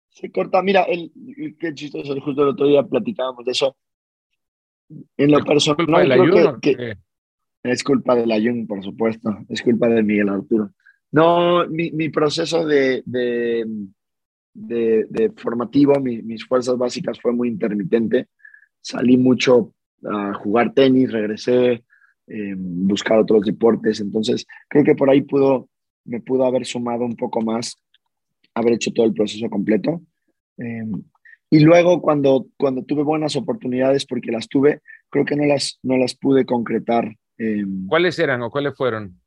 Se 0.10 0.32
corta, 0.32 0.62
mira, 0.62 0.84
el, 0.84 1.12
qué 1.60 1.74
chistoso, 1.74 2.20
justo 2.22 2.44
el 2.44 2.50
otro 2.50 2.68
día 2.68 2.84
platicábamos 2.84 3.46
de 3.46 3.52
eso. 3.52 3.78
En 5.18 5.32
lo 5.32 5.44
personal, 5.44 6.60
que, 6.62 6.98
es 7.64 7.84
culpa 7.84 8.16
del 8.16 8.32
Ayun, 8.32 8.68
por 8.68 8.84
supuesto, 8.84 9.30
es 9.50 9.62
culpa 9.62 9.88
de 9.88 10.04
Miguel 10.04 10.30
Arturo. 10.30 10.72
No, 11.12 11.68
mi, 11.68 11.92
mi 11.92 12.10
proceso 12.10 12.66
de, 12.66 13.02
de, 13.06 13.66
de, 14.56 15.32
formativo, 15.36 16.00
mis 16.00 16.46
fuerzas 16.46 16.78
básicas 16.78 17.20
fue 17.20 17.34
muy 17.34 17.50
intermitente. 17.50 18.28
Salí 18.82 19.18
mucho 19.18 19.74
a 20.04 20.34
jugar 20.34 20.74
tenis, 20.74 21.12
regresé, 21.12 21.84
eh, 22.28 22.56
buscar 22.58 23.20
otros 23.20 23.46
deportes. 23.46 24.00
Entonces, 24.00 24.48
creo 24.70 24.84
que 24.84 24.96
por 24.96 25.10
ahí 25.10 25.22
pudo, 25.22 25.70
me 26.06 26.22
pudo 26.22 26.46
haber 26.46 26.66
sumado 26.66 27.06
un 27.06 27.16
poco 27.16 27.42
más, 27.42 27.76
haber 28.54 28.74
hecho 28.74 28.92
todo 28.94 29.06
el 29.06 29.14
proceso 29.14 29.50
completo. 29.50 30.02
Em, 30.58 31.04
y 31.50 31.60
luego 31.60 32.02
cuando, 32.02 32.48
cuando 32.58 32.84
tuve 32.84 33.04
buenas 33.04 33.36
oportunidades, 33.36 34.06
porque 34.06 34.32
las 34.32 34.48
tuve, 34.48 34.82
creo 35.10 35.26
que 35.26 35.36
no 35.36 35.46
las, 35.46 35.80
no 35.84 35.98
las 35.98 36.16
pude 36.16 36.46
concretar. 36.46 37.16
Em, 37.38 37.88
¿Cuáles 37.88 38.18
eran 38.20 38.42
o 38.42 38.50
cuáles 38.50 38.76
fueron? 38.76 39.20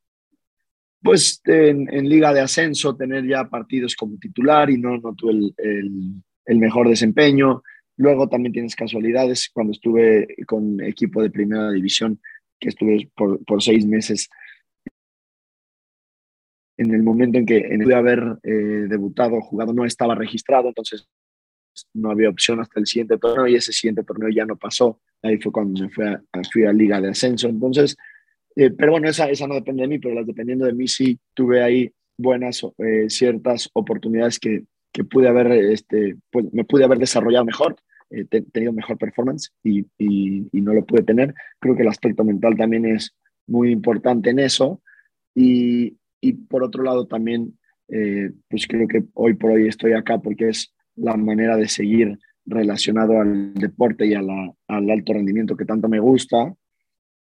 Pues 1.02 1.40
en, 1.44 2.08
liga 2.08 2.32
de 2.32 2.40
ascenso 2.40 2.96
tener 2.96 3.26
ya 3.26 3.48
partidos 3.48 3.94
como 3.94 4.18
titular 4.18 4.70
y 4.70 4.78
no, 4.78 4.98
no 4.98 5.14
tuve 5.14 5.52
el, 5.58 6.58
mejor 6.58 6.88
desempeño. 6.88 7.62
Luego 7.96 8.28
también 8.28 8.52
tienes 8.52 8.74
casualidades 8.74 9.50
cuando 9.52 9.72
estuve 9.72 10.26
con 10.46 10.80
equipo 10.82 11.22
de 11.22 11.30
primera 11.30 11.70
división, 11.70 12.20
que 12.58 12.70
estuve 12.70 13.10
por, 13.14 13.62
seis 13.62 13.86
meses 13.86 14.28
en 16.76 16.94
el 16.94 17.02
momento 17.02 17.38
en 17.38 17.46
que 17.46 17.58
en 17.58 17.92
haber 17.92 18.38
eh, 18.44 18.86
debutado, 18.88 19.40
jugado, 19.40 19.72
no 19.72 19.84
estaba 19.84 20.14
registrado, 20.14 20.68
entonces 20.68 21.08
no 21.92 22.10
había 22.10 22.28
opción 22.28 22.60
hasta 22.60 22.80
el 22.80 22.86
siguiente 22.86 23.18
torneo 23.18 23.46
y 23.46 23.56
ese 23.56 23.72
siguiente 23.72 24.04
torneo 24.04 24.28
ya 24.28 24.44
no 24.44 24.56
pasó. 24.56 25.00
Ahí 25.22 25.38
fue 25.38 25.52
cuando 25.52 25.82
me 25.82 25.90
fui 25.90 26.04
a, 26.04 26.22
fui 26.52 26.64
a 26.64 26.72
Liga 26.72 27.00
de 27.00 27.10
Ascenso. 27.10 27.48
Entonces, 27.48 27.96
eh, 28.56 28.70
pero 28.70 28.92
bueno, 28.92 29.08
esa, 29.08 29.30
esa 29.30 29.46
no 29.46 29.54
depende 29.54 29.82
de 29.82 29.88
mí, 29.88 29.98
pero 29.98 30.14
las 30.14 30.26
dependiendo 30.26 30.66
de 30.66 30.72
mí 30.72 30.88
sí 30.88 31.18
tuve 31.34 31.62
ahí 31.62 31.90
buenas 32.16 32.64
eh, 32.78 33.06
ciertas 33.08 33.70
oportunidades 33.72 34.38
que, 34.38 34.64
que 34.92 35.04
pude 35.04 35.28
haber, 35.28 35.52
este, 35.52 36.16
pues 36.30 36.52
me 36.52 36.64
pude 36.64 36.84
haber 36.84 36.98
desarrollado 36.98 37.44
mejor, 37.44 37.76
eh, 38.10 38.24
tenido 38.24 38.72
mejor 38.72 38.98
performance 38.98 39.52
y, 39.62 39.80
y, 39.98 40.48
y, 40.50 40.60
no 40.60 40.74
lo 40.74 40.84
pude 40.84 41.02
tener. 41.02 41.34
Creo 41.60 41.76
que 41.76 41.82
el 41.82 41.88
aspecto 41.88 42.24
mental 42.24 42.56
también 42.56 42.86
es 42.86 43.14
muy 43.46 43.70
importante 43.70 44.30
en 44.30 44.40
eso. 44.40 44.82
Y, 45.34 45.96
y 46.20 46.32
por 46.32 46.64
otro 46.64 46.82
lado 46.82 47.06
también, 47.06 47.56
pues 48.48 48.66
creo 48.66 48.86
que 48.88 49.04
hoy 49.14 49.34
por 49.34 49.52
hoy 49.52 49.66
estoy 49.66 49.92
acá 49.92 50.18
porque 50.18 50.48
es 50.48 50.74
la 50.96 51.16
manera 51.16 51.56
de 51.56 51.68
seguir 51.68 52.18
relacionado 52.44 53.20
al 53.20 53.54
deporte 53.54 54.06
y 54.06 54.14
a 54.14 54.22
la, 54.22 54.52
al 54.66 54.90
alto 54.90 55.12
rendimiento 55.12 55.56
que 55.56 55.64
tanto 55.64 55.88
me 55.88 56.00
gusta 56.00 56.54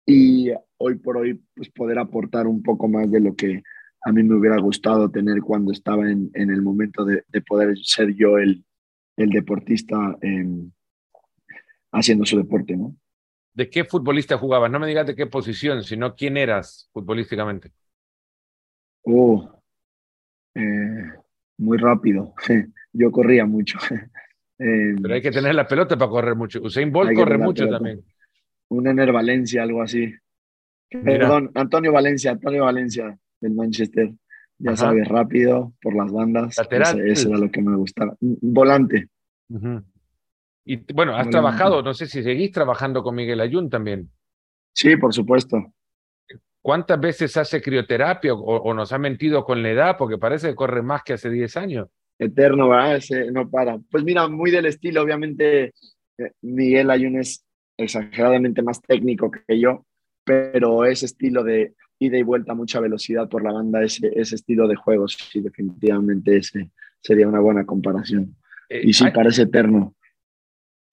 y 0.06 0.52
hoy 0.82 0.96
por 0.96 1.18
hoy 1.18 1.42
pues 1.56 1.70
poder 1.70 2.00
aportar 2.00 2.48
un 2.48 2.62
poco 2.62 2.88
más 2.88 3.10
de 3.12 3.20
lo 3.20 3.36
que 3.36 3.64
a 4.04 4.12
mí 4.12 4.24
me 4.24 4.36
hubiera 4.36 4.60
gustado 4.60 5.10
tener 5.12 5.42
cuando 5.42 5.72
estaba 5.72 6.10
en, 6.10 6.32
en 6.34 6.50
el 6.50 6.62
momento 6.62 7.06
de, 7.06 7.24
de, 7.28 7.42
poder 7.42 7.78
ser 7.78 8.16
yo 8.16 8.38
el, 8.38 8.66
el 9.18 9.30
deportista 9.30 10.18
en, 10.22 10.74
haciendo 11.92 12.26
su 12.26 12.38
deporte, 12.38 12.76
¿no? 12.76 12.96
¿De 13.54 13.70
qué 13.70 13.84
futbolista 13.84 14.38
jugabas? 14.38 14.72
No 14.72 14.80
me 14.80 14.88
digas 14.88 15.06
de 15.06 15.16
qué 15.16 15.28
posición, 15.28 15.84
sino 15.84 16.16
quién 16.16 16.38
eras 16.38 16.90
futbolísticamente. 16.94 17.72
Oh, 19.04 19.62
eh, 20.56 21.04
muy 21.58 21.78
rápido. 21.78 22.34
Yo 22.94 23.12
corría 23.12 23.46
mucho. 23.46 23.78
Eh, 24.64 24.94
Pero 25.02 25.16
hay 25.16 25.24
que 25.24 25.32
tener 25.32 25.56
la 25.56 25.66
pelota 25.66 25.98
para 25.98 26.12
correr 26.12 26.36
mucho. 26.36 26.62
Usain 26.62 26.92
Bolt 26.92 27.16
corre 27.16 27.40
mucho 27.40 27.68
también. 27.68 28.06
Un 28.70 28.86
Ener 28.86 29.12
Valencia, 29.12 29.64
algo 29.64 29.82
así. 29.82 30.14
Perdón, 30.92 31.52
Antonio 31.56 31.94
Valencia, 31.94 32.32
Antonio 32.32 32.66
Valencia 32.66 33.18
del 33.40 33.54
Manchester. 33.54 34.12
Ya 34.58 34.76
sabes, 34.76 35.08
rápido, 35.08 35.74
por 35.82 35.96
las 35.96 36.12
bandas. 36.12 36.56
Lateral. 36.58 37.02
Eso, 37.10 37.30
era 37.30 37.40
lo 37.40 37.50
que 37.50 37.62
me 37.62 37.76
gustaba. 37.76 38.16
Volante. 38.20 39.08
Y 40.64 40.94
bueno, 40.94 41.16
has 41.16 41.30
trabajado, 41.30 41.82
no 41.82 41.94
sé 41.96 42.06
si 42.06 42.22
seguís 42.22 42.52
trabajando 42.52 43.02
con 43.02 43.16
Miguel 43.16 43.42
Ayun 43.42 43.70
también. 43.70 44.12
Sí, 44.74 44.96
por 44.98 45.14
supuesto. 45.14 45.74
¿Cuántas 46.62 47.00
veces 47.00 47.36
hace 47.38 47.60
crioterapia 47.60 48.36
o, 48.36 48.74
nos 48.74 48.94
ha 48.94 49.00
mentido 49.00 49.44
con 49.44 49.64
la 49.64 49.72
edad? 49.72 49.96
Porque 49.98 50.20
parece 50.20 50.50
que 50.50 50.56
corre 50.56 50.84
más 50.84 51.02
que 51.04 51.14
hace 51.14 51.32
10 51.32 51.58
años. 51.58 51.88
Eterno, 52.20 52.70
¿verdad? 52.70 52.98
Ese 52.98 53.32
no 53.32 53.50
para. 53.50 53.80
Pues 53.90 54.04
mira, 54.04 54.28
muy 54.28 54.52
del 54.52 54.68
estilo, 54.68 55.02
obviamente 55.02 55.74
eh, 56.20 56.32
Miguel 56.42 56.92
Ayun 56.92 57.20
es 57.20 57.44
exageradamente 57.78 58.62
más 58.62 58.80
técnico 58.80 59.32
que 59.32 59.60
yo, 59.60 59.88
pero 60.24 60.86
ese 60.86 61.06
estilo 61.06 61.44
de 61.44 61.74
ida 62.00 62.18
y 62.18 62.24
vuelta, 62.24 62.54
mucha 62.54 62.80
velocidad 62.80 63.30
por 63.30 63.44
la 63.44 63.52
banda, 63.52 63.84
ese, 63.84 64.12
ese 64.16 64.36
estilo 64.36 64.68
de 64.68 64.76
juegos, 64.76 65.18
sí, 65.32 65.40
definitivamente 65.42 66.38
ese 66.38 66.72
sería 67.00 67.28
una 67.28 67.40
buena 67.40 67.66
comparación. 67.66 68.36
Eh, 68.70 68.82
y 68.84 68.94
sí, 68.94 69.06
parece 69.14 69.44
eterno. 69.44 69.96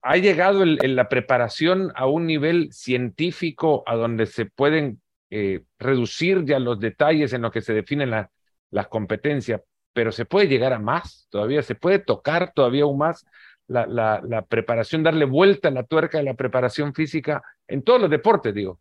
¿Ha 0.01 0.17
llegado 0.17 0.63
en 0.63 0.95
la 0.95 1.09
preparación 1.09 1.91
a 1.95 2.05
un 2.05 2.25
nivel 2.25 2.71
científico 2.71 3.83
a 3.85 3.95
donde 3.95 4.27
se 4.27 4.45
pueden 4.45 5.01
eh, 5.31 5.61
reducir 5.77 6.43
ya 6.45 6.57
los 6.57 6.79
detalles 6.79 7.33
en 7.33 7.43
los 7.43 7.51
que 7.51 7.61
se 7.61 7.73
definen 7.73 8.09
las 8.09 8.87
competencias, 8.87 9.61
pero 9.93 10.11
se 10.11 10.25
puede 10.25 10.47
llegar 10.47 10.73
a 10.73 10.79
más 10.79 11.27
todavía, 11.29 11.61
se 11.61 11.75
puede 11.75 11.99
tocar 11.99 12.51
todavía 12.53 12.83
aún 12.83 12.97
más 12.97 13.25
la, 13.67 13.85
la, 13.85 14.21
la 14.27 14.43
preparación, 14.43 15.03
darle 15.03 15.25
vuelta 15.25 15.67
a 15.67 15.71
la 15.71 15.83
tuerca 15.83 16.17
de 16.17 16.23
la 16.23 16.33
preparación 16.33 16.95
física 16.95 17.43
en 17.67 17.83
todos 17.83 18.01
los 18.01 18.09
deportes, 18.09 18.55
digo. 18.55 18.79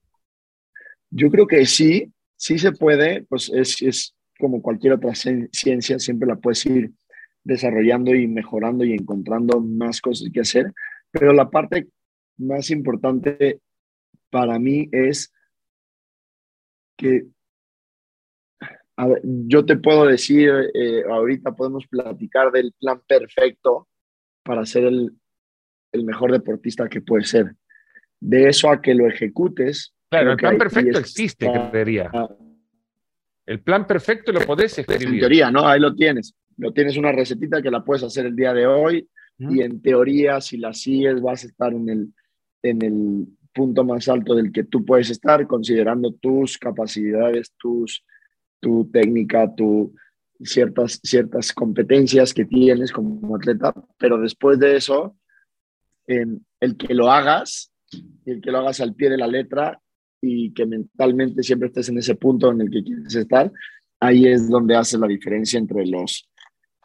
Yo 1.10 1.30
creo 1.30 1.46
que 1.46 1.64
sí, 1.66 2.12
sí 2.36 2.58
se 2.58 2.72
puede, 2.72 3.22
pues 3.22 3.50
es, 3.54 3.80
es 3.82 4.14
como 4.38 4.62
cualquier 4.62 4.94
otra 4.94 5.14
ciencia, 5.14 5.98
siempre 5.98 6.28
la 6.28 6.36
puedes 6.36 6.64
ir 6.66 6.92
desarrollando 7.42 8.14
y 8.14 8.26
mejorando 8.26 8.84
y 8.84 8.92
encontrando 8.92 9.60
más 9.60 10.00
cosas 10.00 10.28
que 10.32 10.40
hacer, 10.40 10.72
pero 11.10 11.32
la 11.32 11.50
parte 11.50 11.88
más 12.36 12.70
importante 12.70 13.60
para 14.30 14.58
mí 14.58 14.88
es 14.92 15.32
que 16.96 17.26
yo 19.22 19.64
te 19.64 19.76
puedo 19.76 20.06
decir, 20.06 20.50
eh, 20.74 21.04
ahorita 21.08 21.54
podemos 21.54 21.86
platicar 21.86 22.50
del 22.50 22.72
plan 22.72 23.00
perfecto 23.06 23.88
para 24.42 24.66
ser 24.66 24.84
el, 24.84 25.12
el 25.92 26.04
mejor 26.04 26.32
deportista 26.32 26.88
que 26.88 27.00
puedes 27.00 27.28
ser. 27.28 27.54
De 28.20 28.48
eso 28.48 28.70
a 28.70 28.82
que 28.82 28.94
lo 28.94 29.06
ejecutes. 29.06 29.94
Claro, 30.10 30.32
el 30.32 30.36
plan 30.36 30.58
perfecto 30.58 30.98
existe, 30.98 31.50
creería. 31.70 32.10
El 33.44 33.60
plan 33.60 33.86
perfecto 33.86 34.32
lo 34.32 34.40
podés 34.40 34.78
escribir. 34.78 35.14
En 35.14 35.20
teoría, 35.20 35.50
¿no? 35.50 35.66
Ahí 35.66 35.80
lo 35.80 35.94
tienes. 35.94 36.34
Lo 36.56 36.72
tienes 36.72 36.96
una 36.96 37.12
recetita 37.12 37.62
que 37.62 37.70
la 37.70 37.84
puedes 37.84 38.02
hacer 38.02 38.26
el 38.26 38.36
día 38.36 38.52
de 38.52 38.66
hoy 38.66 39.08
y 39.38 39.62
en 39.62 39.80
teoría, 39.80 40.40
si 40.40 40.56
la 40.56 40.74
sigues, 40.74 41.22
vas 41.22 41.44
a 41.44 41.46
estar 41.46 41.72
en 41.72 41.88
el, 41.88 42.14
en 42.62 42.82
el 42.82 43.26
punto 43.54 43.84
más 43.84 44.08
alto 44.08 44.34
del 44.34 44.50
que 44.50 44.64
tú 44.64 44.84
puedes 44.84 45.10
estar, 45.10 45.46
considerando 45.46 46.12
tus 46.12 46.58
capacidades, 46.58 47.52
tus, 47.56 48.04
tu 48.60 48.90
técnica, 48.90 49.54
tu, 49.54 49.94
ciertas, 50.42 51.00
ciertas 51.02 51.52
competencias 51.52 52.34
que 52.34 52.44
tienes 52.44 52.92
como 52.92 53.36
atleta, 53.36 53.72
pero 53.96 54.18
después 54.18 54.58
de 54.58 54.76
eso, 54.76 55.16
el 56.06 56.76
que 56.76 56.94
lo 56.94 57.10
hagas, 57.10 57.72
el 58.24 58.40
que 58.40 58.50
lo 58.50 58.58
hagas 58.58 58.80
al 58.80 58.94
pie 58.94 59.10
de 59.10 59.18
la 59.18 59.26
letra 59.26 59.80
y 60.20 60.52
que 60.52 60.66
mentalmente 60.66 61.42
siempre 61.42 61.68
estés 61.68 61.88
en 61.88 61.98
ese 61.98 62.14
punto 62.14 62.50
en 62.50 62.62
el 62.62 62.70
que 62.70 62.82
quieres 62.82 63.14
estar, 63.14 63.50
ahí 64.00 64.26
es 64.26 64.48
donde 64.48 64.76
hace 64.76 64.98
la 64.98 65.06
diferencia 65.06 65.58
entre 65.58 65.86
los 65.86 66.28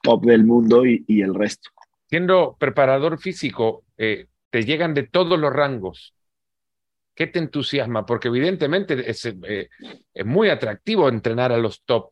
top 0.02 0.26
del 0.26 0.46
mundo 0.46 0.86
y, 0.86 1.04
y 1.08 1.22
el 1.22 1.34
resto. 1.34 1.70
Siendo 2.10 2.56
preparador 2.60 3.20
físico, 3.20 3.86
eh, 3.98 4.28
te 4.50 4.64
llegan 4.64 4.94
de 4.94 5.04
todos 5.04 5.40
los 5.40 5.52
rangos, 5.52 6.14
¿Qué 7.16 7.28
te 7.28 7.40
entusiasma? 7.40 8.06
Porque 8.06 8.28
evidentemente 8.28 9.10
es, 9.10 9.26
eh, 9.26 9.70
es 10.14 10.26
muy 10.26 10.50
atractivo 10.50 11.10
entrenar 11.10 11.52
a 11.52 11.58
los 11.58 11.84
top. 11.84 12.10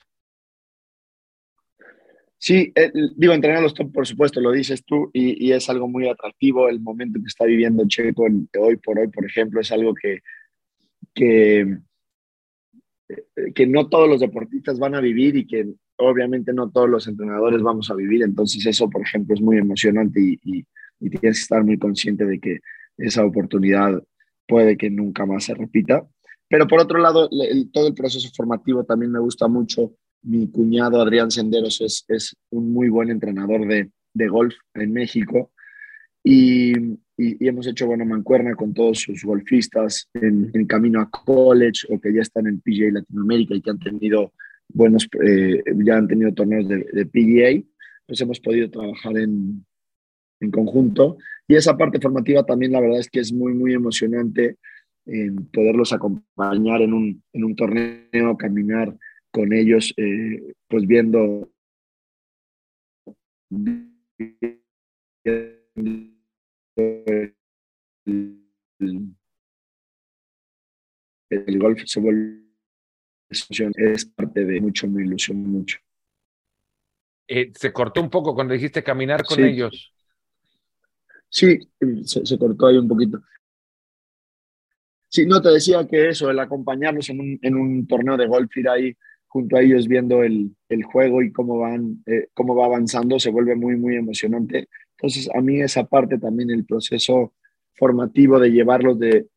Sí, 2.37 2.71
eh, 2.75 2.91
digo, 3.15 3.33
entrenar 3.33 3.59
a 3.59 3.63
los 3.63 3.73
top, 3.73 3.91
por 3.91 4.05
supuesto, 4.05 4.39
lo 4.41 4.51
dices 4.51 4.83
tú, 4.83 5.09
y, 5.13 5.47
y, 5.47 5.53
es 5.53 5.69
algo 5.69 5.87
muy 5.87 6.07
atractivo. 6.07 6.69
El 6.69 6.79
momento 6.79 7.19
que 7.19 7.27
está 7.27 7.45
viviendo 7.45 7.83
Checo 7.87 8.27
hoy 8.59 8.77
por 8.77 8.99
hoy, 8.99 9.07
por 9.07 9.25
ejemplo, 9.25 9.61
es 9.61 9.71
algo 9.71 9.93
que, 9.93 10.19
que, 11.13 11.61
eh, 13.09 13.53
que 13.53 13.67
no 13.67 13.89
todos 13.89 14.09
los 14.09 14.19
deportistas 14.19 14.79
van 14.79 14.95
a 14.95 15.01
vivir 15.01 15.35
y 15.35 15.47
que 15.47 15.67
obviamente 15.97 16.53
no 16.53 16.69
todos 16.71 16.89
los 16.89 17.07
entrenadores 17.07 17.61
vamos 17.61 17.89
a 17.91 17.95
vivir. 17.95 18.23
Entonces 18.23 18.65
eso, 18.65 18.89
por 18.89 19.01
ejemplo, 19.01 19.35
es 19.35 19.41
muy 19.41 19.57
emocionante 19.57 20.19
y, 20.21 20.65
tienes 20.99 21.19
que 21.21 21.29
estar 21.29 21.63
muy 21.63 21.79
consciente 21.79 22.25
de 22.25 22.39
que 22.39 22.59
esa 22.97 23.25
oportunidad 23.25 24.03
puede 24.47 24.77
que 24.77 24.91
nunca 24.91 25.25
más 25.25 25.45
se 25.45 25.55
repita. 25.55 26.07
Pero 26.47 26.67
por 26.67 26.79
otro 26.79 26.99
lado, 26.99 27.27
todo 27.73 27.87
el 27.87 27.95
proceso 27.95 28.29
formativo 28.35 28.83
también 28.83 29.11
me 29.11 29.19
gusta 29.19 29.47
mucho. 29.47 29.93
Mi 30.21 30.51
cuñado 30.51 31.01
Adrián 31.01 31.31
Senderos 31.31 31.81
es, 31.81 32.05
es 32.07 32.35
un 32.51 32.71
muy 32.71 32.89
buen 32.89 33.09
entrenador 33.09 33.67
de, 33.67 33.89
de 34.13 34.27
golf 34.27 34.53
en 34.75 34.93
México 34.93 35.51
y, 36.23 36.73
y, 37.21 37.47
hemos 37.47 37.67
hecho 37.67 37.87
buena 37.87 38.05
mancuerna 38.05 38.55
con 38.55 38.73
todos 38.73 38.99
sus 38.99 39.23
golfistas 39.23 40.09
en, 40.13 40.49
en, 40.53 40.65
camino 40.65 41.01
a 41.01 41.09
college 41.09 41.87
o 41.89 41.99
que 41.99 42.13
ya 42.13 42.21
están 42.21 42.47
en 42.47 42.61
PGA 42.61 42.91
Latinoamérica 42.91 43.55
y 43.55 43.61
que 43.61 43.69
han 43.69 43.79
tenido 43.79 44.33
buenos, 44.69 45.07
eh, 45.23 45.61
ya 45.83 45.97
han 45.97 46.07
tenido 46.07 46.33
torneos 46.33 46.67
de, 46.67 46.85
de 46.91 47.05
PGA, 47.05 47.63
pues 48.07 48.21
hemos 48.21 48.39
podido 48.39 48.69
trabajar 48.69 49.17
en, 49.17 49.65
en 50.39 50.51
conjunto. 50.51 51.17
Y 51.47 51.55
esa 51.55 51.77
parte 51.77 51.99
formativa 51.99 52.43
también 52.43 52.71
la 52.71 52.81
verdad 52.81 52.99
es 52.99 53.09
que 53.09 53.19
es 53.19 53.31
muy, 53.31 53.53
muy 53.53 53.73
emocionante 53.73 54.57
eh, 55.05 55.31
poderlos 55.53 55.93
acompañar 55.93 56.81
en 56.81 56.93
un, 56.93 57.23
en 57.33 57.43
un 57.43 57.55
torneo, 57.55 58.37
caminar 58.37 58.95
con 59.31 59.53
ellos, 59.53 59.93
eh, 59.97 60.53
pues 60.67 60.85
viendo 60.85 61.49
el, 71.51 71.59
golf 71.59 71.81
se 71.85 71.99
vuelve 71.99 72.41
es 73.29 74.05
parte 74.05 74.43
de 74.43 74.59
mucho, 74.59 74.87
me 74.87 75.03
ilusión 75.03 75.37
mucho. 75.37 75.77
Eh, 77.27 77.51
se 77.55 77.71
cortó 77.71 78.01
un 78.01 78.09
poco 78.09 78.35
cuando 78.35 78.53
dijiste 78.53 78.83
caminar 78.83 79.23
con 79.23 79.41
ellos. 79.41 79.93
Sí, 81.29 81.59
se, 82.03 82.37
cortó 82.37 82.67
ahí 82.67 82.77
un 82.77 82.89
poquito. 82.89 83.21
Sí, 85.07 85.25
no, 85.25 85.41
te 85.41 85.49
decía 85.49 85.87
que 85.87 86.09
eso, 86.09 86.29
el 86.29 86.39
acompañarnos 86.39 87.09
en 87.09 87.19
un, 87.21 87.39
en 87.41 87.55
un 87.55 87.87
torneo 87.87 88.17
de 88.17 88.27
golf, 88.27 88.55
ir 88.57 88.67
ahí 88.67 88.97
junto 89.27 89.55
a 89.55 89.61
ellos 89.61 89.87
viendo 89.87 90.23
el, 90.23 90.53
juego 90.83 91.21
y 91.21 91.31
cómo, 91.31 91.59
van, 91.59 92.03
eh, 92.05 92.27
cómo 92.33 92.53
va 92.53 92.65
avanzando, 92.65 93.17
se 93.17 93.29
vuelve 93.29 93.55
muy, 93.55 93.77
muy 93.77 93.95
emocionante. 93.95 94.67
Entonces, 94.97 95.29
a 95.33 95.39
mí 95.39 95.61
esa 95.61 95.85
parte 95.85 96.17
también, 96.17 96.49
el 96.49 96.65
proceso 96.65 97.33
formativo 97.75 98.39
de 98.39 98.51
llevarlos 98.51 98.99
de, 98.99 99.27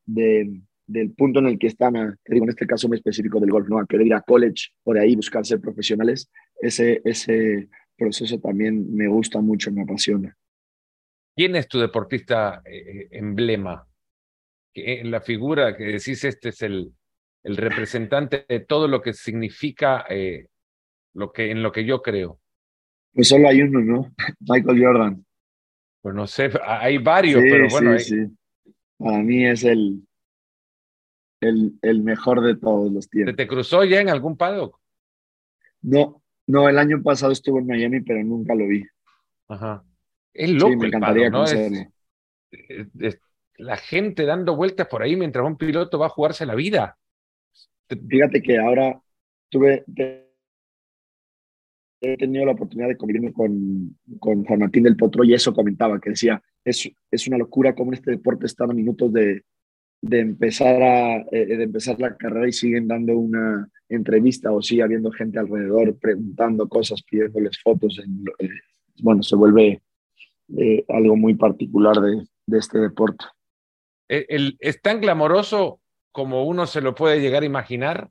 del 0.86 1.12
punto 1.12 1.40
en 1.40 1.46
el 1.46 1.58
que 1.58 1.68
están, 1.68 1.96
a, 1.96 2.16
digo, 2.26 2.44
en 2.44 2.50
este 2.50 2.66
caso 2.66 2.88
muy 2.88 2.98
específico 2.98 3.40
del 3.40 3.50
golf, 3.50 3.68
¿no? 3.68 3.78
a 3.78 3.86
querer 3.86 4.06
ir 4.06 4.14
a 4.14 4.20
college 4.20 4.68
por 4.82 4.98
ahí 4.98 5.16
buscar 5.16 5.44
ser 5.44 5.60
profesionales, 5.60 6.30
ese, 6.60 7.00
ese 7.04 7.68
proceso 7.96 8.38
también 8.38 8.94
me 8.94 9.08
gusta 9.08 9.40
mucho, 9.40 9.72
me 9.72 9.82
apasiona. 9.82 10.36
¿Quién 11.36 11.56
es 11.56 11.66
tu 11.66 11.78
deportista 11.80 12.62
eh, 12.64 13.08
emblema? 13.10 13.86
La 15.04 15.20
figura 15.20 15.76
que 15.76 15.84
decís, 15.84 16.24
este 16.24 16.48
es 16.48 16.62
el, 16.62 16.92
el 17.44 17.56
representante 17.56 18.44
de 18.48 18.60
todo 18.60 18.88
lo 18.88 19.00
que 19.00 19.12
significa 19.12 20.04
eh, 20.08 20.46
lo 21.14 21.32
que, 21.32 21.50
en 21.50 21.62
lo 21.62 21.70
que 21.72 21.84
yo 21.84 22.02
creo. 22.02 22.40
Pues 23.12 23.28
solo 23.28 23.48
hay 23.48 23.62
uno, 23.62 23.80
¿no? 23.80 24.14
Michael 24.40 24.82
Jordan. 24.82 25.26
Pues 26.02 26.14
no 26.14 26.26
sé, 26.26 26.50
hay 26.64 26.98
varios, 26.98 27.40
pero 27.42 27.68
bueno. 27.68 27.98
Sí, 27.98 28.26
sí. 28.26 28.72
Para 28.98 29.18
mí 29.18 29.46
es 29.46 29.64
el, 29.64 30.06
el, 31.48 31.78
el, 31.82 32.02
mejor 32.02 32.40
de 32.40 32.56
todos 32.56 32.92
los 32.92 33.08
tiempos. 33.08 33.36
¿Te, 33.36 33.46
cruzó 33.46 33.84
ya 33.84 34.00
en 34.00 34.08
algún 34.08 34.36
paddock? 34.36 34.80
No, 35.82 36.22
no, 36.46 36.68
el 36.68 36.78
año 36.78 37.02
pasado 37.02 37.32
estuvo 37.32 37.58
en 37.58 37.66
Miami, 37.66 38.00
pero 38.00 38.22
nunca 38.22 38.54
lo 38.54 38.66
vi. 38.66 38.84
Ajá. 39.48 39.84
Es 40.32 40.50
loco 40.50 40.76
me 40.76 40.88
encantaría 40.88 41.28
el 41.28 41.88
la 43.56 43.76
gente 43.76 44.24
dando 44.24 44.56
vueltas 44.56 44.88
por 44.88 45.02
ahí 45.02 45.16
mientras 45.16 45.46
un 45.46 45.56
piloto 45.56 45.98
va 45.98 46.06
a 46.06 46.10
jugarse 46.10 46.46
la 46.46 46.54
vida. 46.54 46.98
Fíjate 47.88 48.42
que 48.42 48.58
ahora 48.58 49.00
tuve, 49.48 49.84
he 52.00 52.16
tenido 52.16 52.44
la 52.44 52.52
oportunidad 52.52 52.88
de 52.88 52.96
convivir 52.96 53.32
con, 53.32 53.96
con 54.18 54.44
Juan 54.44 54.58
Martín 54.58 54.82
del 54.82 54.96
Potro 54.96 55.22
y 55.24 55.34
eso 55.34 55.54
comentaba, 55.54 56.00
que 56.00 56.10
decía, 56.10 56.42
es, 56.64 56.90
es 57.10 57.28
una 57.28 57.38
locura 57.38 57.74
cómo 57.74 57.92
este 57.92 58.10
deporte 58.12 58.46
está 58.46 58.64
a 58.64 58.68
minutos 58.68 59.12
de, 59.12 59.44
de, 60.04 60.20
empezar 60.20 60.82
a, 60.82 61.16
eh, 61.30 61.46
de 61.46 61.62
empezar 61.62 61.98
la 61.98 62.14
carrera 62.16 62.46
y 62.46 62.52
siguen 62.52 62.86
dando 62.86 63.16
una 63.16 63.68
entrevista 63.88 64.52
o 64.52 64.60
sigue 64.60 64.82
habiendo 64.82 65.10
gente 65.10 65.38
alrededor 65.38 65.98
preguntando 65.98 66.68
cosas, 66.68 67.02
pidiéndoles 67.02 67.58
fotos. 67.62 67.98
Eh, 68.38 68.48
bueno, 69.00 69.22
se 69.22 69.34
vuelve 69.34 69.82
eh, 70.58 70.84
algo 70.88 71.16
muy 71.16 71.34
particular 71.34 72.00
de, 72.00 72.26
de 72.46 72.58
este 72.58 72.78
deporte. 72.78 73.24
El, 74.08 74.56
¿Es 74.60 74.82
tan 74.82 75.00
glamoroso 75.00 75.80
como 76.12 76.44
uno 76.44 76.66
se 76.66 76.82
lo 76.82 76.94
puede 76.94 77.20
llegar 77.20 77.42
a 77.42 77.46
imaginar? 77.46 78.10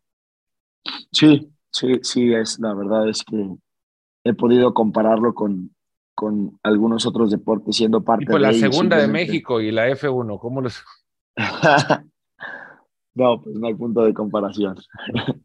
Sí, 1.11 1.51
sí, 1.69 1.99
sí, 2.01 2.33
es 2.33 2.59
la 2.59 2.73
verdad 2.73 3.07
es 3.07 3.23
que 3.23 3.49
he 4.23 4.33
podido 4.33 4.73
compararlo 4.73 5.35
con, 5.35 5.75
con 6.15 6.59
algunos 6.63 7.05
otros 7.05 7.29
deportes 7.29 7.75
siendo 7.75 8.03
parte 8.03 8.33
de 8.33 8.39
la 8.39 8.53
segunda 8.53 8.97
de 8.97 9.07
México 9.07 9.61
y 9.61 9.71
la 9.71 9.87
F1, 9.89 10.39
¿cómo 10.39 10.61
los 10.61 10.83
No, 13.15 13.39
pues 13.41 13.55
no 13.55 13.67
hay 13.67 13.75
punto 13.75 14.03
de 14.03 14.13
comparación. 14.13 14.75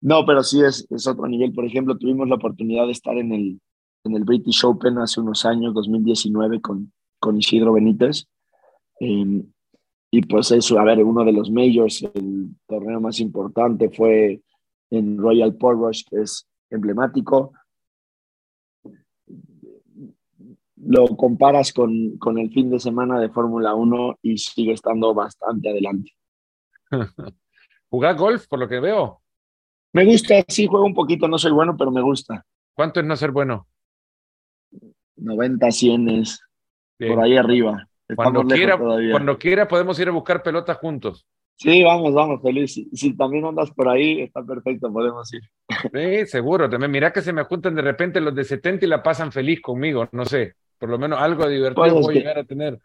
no, 0.00 0.26
pero 0.26 0.42
sí 0.42 0.60
es, 0.60 0.86
es 0.90 1.06
otro 1.06 1.26
nivel. 1.28 1.52
Por 1.52 1.64
ejemplo, 1.64 1.96
tuvimos 1.96 2.28
la 2.28 2.34
oportunidad 2.34 2.86
de 2.86 2.92
estar 2.92 3.16
en 3.16 3.32
el, 3.32 3.60
en 4.04 4.16
el 4.16 4.24
British 4.24 4.64
Open 4.64 4.98
hace 4.98 5.20
unos 5.20 5.44
años, 5.44 5.74
2019, 5.74 6.60
con, 6.60 6.92
con 7.18 7.38
Isidro 7.38 7.74
Benítez. 7.74 8.26
Eh, 8.98 9.44
y 10.10 10.22
pues 10.22 10.50
eso, 10.50 10.78
a 10.80 10.84
ver, 10.84 11.04
uno 11.04 11.24
de 11.24 11.32
los 11.32 11.50
majors, 11.50 12.02
el 12.14 12.48
torneo 12.66 13.00
más 13.00 13.20
importante 13.20 13.88
fue 13.90 14.42
en 14.90 15.18
Royal 15.18 15.56
Rush, 15.60 16.02
que 16.10 16.22
es 16.22 16.48
emblemático. 16.70 17.52
Lo 20.82 21.06
comparas 21.16 21.72
con, 21.72 22.16
con 22.18 22.38
el 22.38 22.50
fin 22.50 22.70
de 22.70 22.80
semana 22.80 23.20
de 23.20 23.28
Fórmula 23.28 23.74
1 23.74 24.18
y 24.22 24.38
sigue 24.38 24.72
estando 24.72 25.12
bastante 25.14 25.70
adelante. 25.70 26.12
¿Jugar 27.90 28.16
golf, 28.16 28.46
por 28.46 28.58
lo 28.58 28.68
que 28.68 28.80
veo? 28.80 29.20
Me 29.92 30.04
gusta, 30.04 30.34
sí, 30.48 30.66
juego 30.66 30.86
un 30.86 30.94
poquito, 30.94 31.26
no 31.26 31.38
soy 31.38 31.52
bueno, 31.52 31.76
pero 31.76 31.90
me 31.90 32.00
gusta. 32.00 32.46
¿Cuánto 32.74 33.00
es 33.00 33.06
no 33.06 33.16
ser 33.16 33.32
bueno? 33.32 33.66
90, 35.16 35.70
100 35.70 36.08
es 36.08 36.40
por 36.98 37.20
ahí 37.20 37.36
arriba. 37.36 37.86
Cuando 38.14 38.44
quiera, 38.44 38.78
cuando 38.78 39.38
quiera 39.38 39.68
podemos 39.68 39.98
ir 39.98 40.08
a 40.08 40.12
buscar 40.12 40.42
pelotas 40.42 40.78
juntos. 40.78 41.26
Sí, 41.56 41.82
vamos, 41.84 42.14
vamos, 42.14 42.40
feliz. 42.40 42.72
Si, 42.92 43.16
también 43.16 43.44
andas 43.44 43.70
por 43.72 43.88
ahí, 43.88 44.22
está 44.22 44.42
perfecto, 44.42 44.90
podemos 44.90 45.30
ir. 45.34 45.42
Sí, 45.92 46.26
seguro. 46.26 46.70
También 46.70 46.90
mira 46.90 47.12
que 47.12 47.20
se 47.20 47.34
me 47.34 47.44
juntan 47.44 47.74
de 47.74 47.82
repente 47.82 48.20
los 48.20 48.34
de 48.34 48.44
70 48.44 48.86
y 48.86 48.88
la 48.88 49.02
pasan 49.02 49.30
feliz 49.30 49.60
conmigo, 49.60 50.08
no 50.12 50.24
sé. 50.24 50.54
Por 50.80 50.88
lo 50.88 50.98
menos 50.98 51.20
algo 51.20 51.46
divertido 51.46 51.82
pues 51.82 51.92
voy 51.92 52.16
a 52.16 52.18
llegar 52.18 52.38
a 52.38 52.44
tener. 52.44 52.80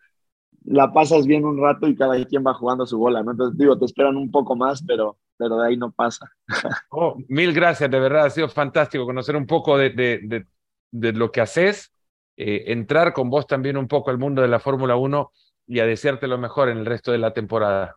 La 0.66 0.92
pasas 0.92 1.26
bien 1.26 1.46
un 1.46 1.60
rato 1.60 1.88
y 1.88 1.96
cada 1.96 2.24
quien 2.26 2.44
va 2.46 2.54
jugando 2.54 2.86
su 2.86 2.98
bola, 2.98 3.24
¿no? 3.24 3.32
Entonces, 3.32 3.58
digo, 3.58 3.78
te 3.78 3.86
esperan 3.86 4.18
un 4.18 4.30
poco 4.30 4.56
más, 4.56 4.84
pero, 4.86 5.18
pero 5.38 5.58
de 5.58 5.68
ahí 5.68 5.78
no 5.78 5.92
pasa. 5.92 6.30
Oh, 6.90 7.16
mil 7.28 7.54
gracias, 7.54 7.90
de 7.90 8.00
verdad, 8.00 8.26
ha 8.26 8.30
sido 8.30 8.50
fantástico 8.50 9.06
conocer 9.06 9.36
un 9.36 9.46
poco 9.46 9.78
de, 9.78 9.90
de, 9.92 10.20
de, 10.24 10.46
de 10.92 11.14
lo 11.14 11.32
que 11.32 11.42
haces 11.42 11.92
eh, 12.38 12.66
entrar 12.68 13.14
con 13.14 13.30
vos 13.30 13.48
también 13.48 13.78
un 13.78 13.88
poco 13.88 14.12
al 14.12 14.18
mundo 14.18 14.42
de 14.42 14.50
la 14.50 14.60
Fórmula 14.60 14.96
1 14.98 15.32
y 15.68 15.80
a 15.80 15.86
desearte 15.86 16.28
lo 16.28 16.38
mejor 16.38 16.70
en 16.70 16.80
el 16.80 16.86
resto 16.86 17.12
de 17.12 17.18
la 17.18 17.34
temporada. 17.34 17.96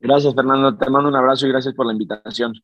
Gracias, 0.00 0.34
Fernando. 0.34 0.76
Te 0.76 0.88
mando 0.90 1.08
un 1.08 1.16
abrazo 1.16 1.46
y 1.46 1.50
gracias 1.50 1.74
por 1.74 1.86
la 1.86 1.92
invitación. 1.92 2.54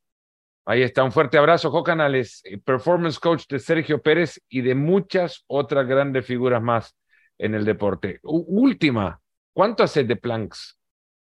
Ahí 0.65 0.81
está, 0.81 1.03
un 1.03 1.11
fuerte 1.11 1.37
abrazo, 1.37 1.69
Jo 1.69 1.83
Canales, 1.83 2.41
eh, 2.43 2.57
performance 2.57 3.19
coach 3.19 3.45
de 3.47 3.59
Sergio 3.59 4.01
Pérez 4.01 4.41
y 4.49 4.61
de 4.61 4.73
muchas 4.73 5.43
otras 5.47 5.87
grandes 5.87 6.25
figuras 6.25 6.61
más 6.61 6.95
en 7.37 7.53
el 7.53 7.65
deporte. 7.65 8.19
última, 8.23 9.21
¿cuánto 9.53 9.83
haces 9.83 10.07
de 10.07 10.15
planks? 10.15 10.79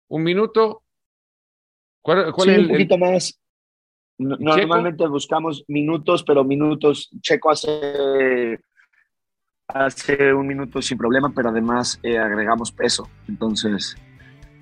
¿Un 0.08 0.24
minuto? 0.24 0.82
¿Cuál, 2.02 2.32
sí, 2.38 2.50
un 2.50 2.68
poquito 2.68 2.98
más. 2.98 3.40
normalmente 4.18 5.06
buscamos 5.06 5.64
minutos, 5.68 6.24
pero 6.24 6.42
minutos. 6.42 7.10
Checo 7.20 7.50
hace 7.50 8.58
hace 9.68 10.34
un 10.34 10.46
minuto 10.46 10.82
sin 10.82 10.98
problema, 10.98 11.32
pero 11.34 11.50
además 11.50 12.00
eh, 12.02 12.18
agregamos 12.18 12.72
peso. 12.72 13.08
Entonces, 13.28 13.96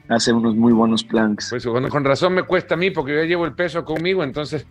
hace 0.09 0.33
unos 0.33 0.57
muy 0.57 0.73
buenos 0.73 1.05
planks. 1.05 1.51
Pues 1.51 1.67
con, 1.67 2.05
razón 2.05 2.35
me 2.35 2.43
cuesta 2.43 2.75
a 2.75 2.77
mí 2.79 2.91
porque 2.91 3.15
yo 3.15 3.25
llevo 3.25 3.45
el 3.45 3.53
peso 3.53 3.85
conmigo, 3.85 4.25
entonces 4.25 4.67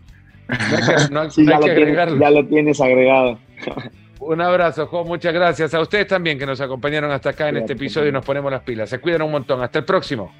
no 1.11 1.21
hay 1.21 1.29
que, 1.29 1.45
ya, 1.45 1.57
agregarlo. 1.57 2.19
ya 2.19 2.29
lo 2.29 2.45
tienes 2.45 2.81
agregado. 2.81 3.37
Un 4.19 4.41
abrazo, 4.41 4.87
Jo, 4.87 5.03
muchas 5.03 5.33
gracias. 5.33 5.73
A 5.73 5.79
ustedes 5.79 6.07
también 6.07 6.39
que 6.39 6.45
nos 6.45 6.59
acompañaron 6.59 7.11
hasta 7.11 7.29
acá 7.29 7.49
en 7.49 7.57
este 7.57 7.73
episodio 7.73 8.09
y 8.09 8.11
nos 8.11 8.25
ponemos 8.25 8.51
las 8.51 8.61
pilas. 8.61 8.89
Se 8.89 8.99
cuidan 8.99 9.21
un 9.21 9.31
montón. 9.31 9.61
Hasta 9.61 9.79
el 9.79 9.85
próximo. 9.85 10.31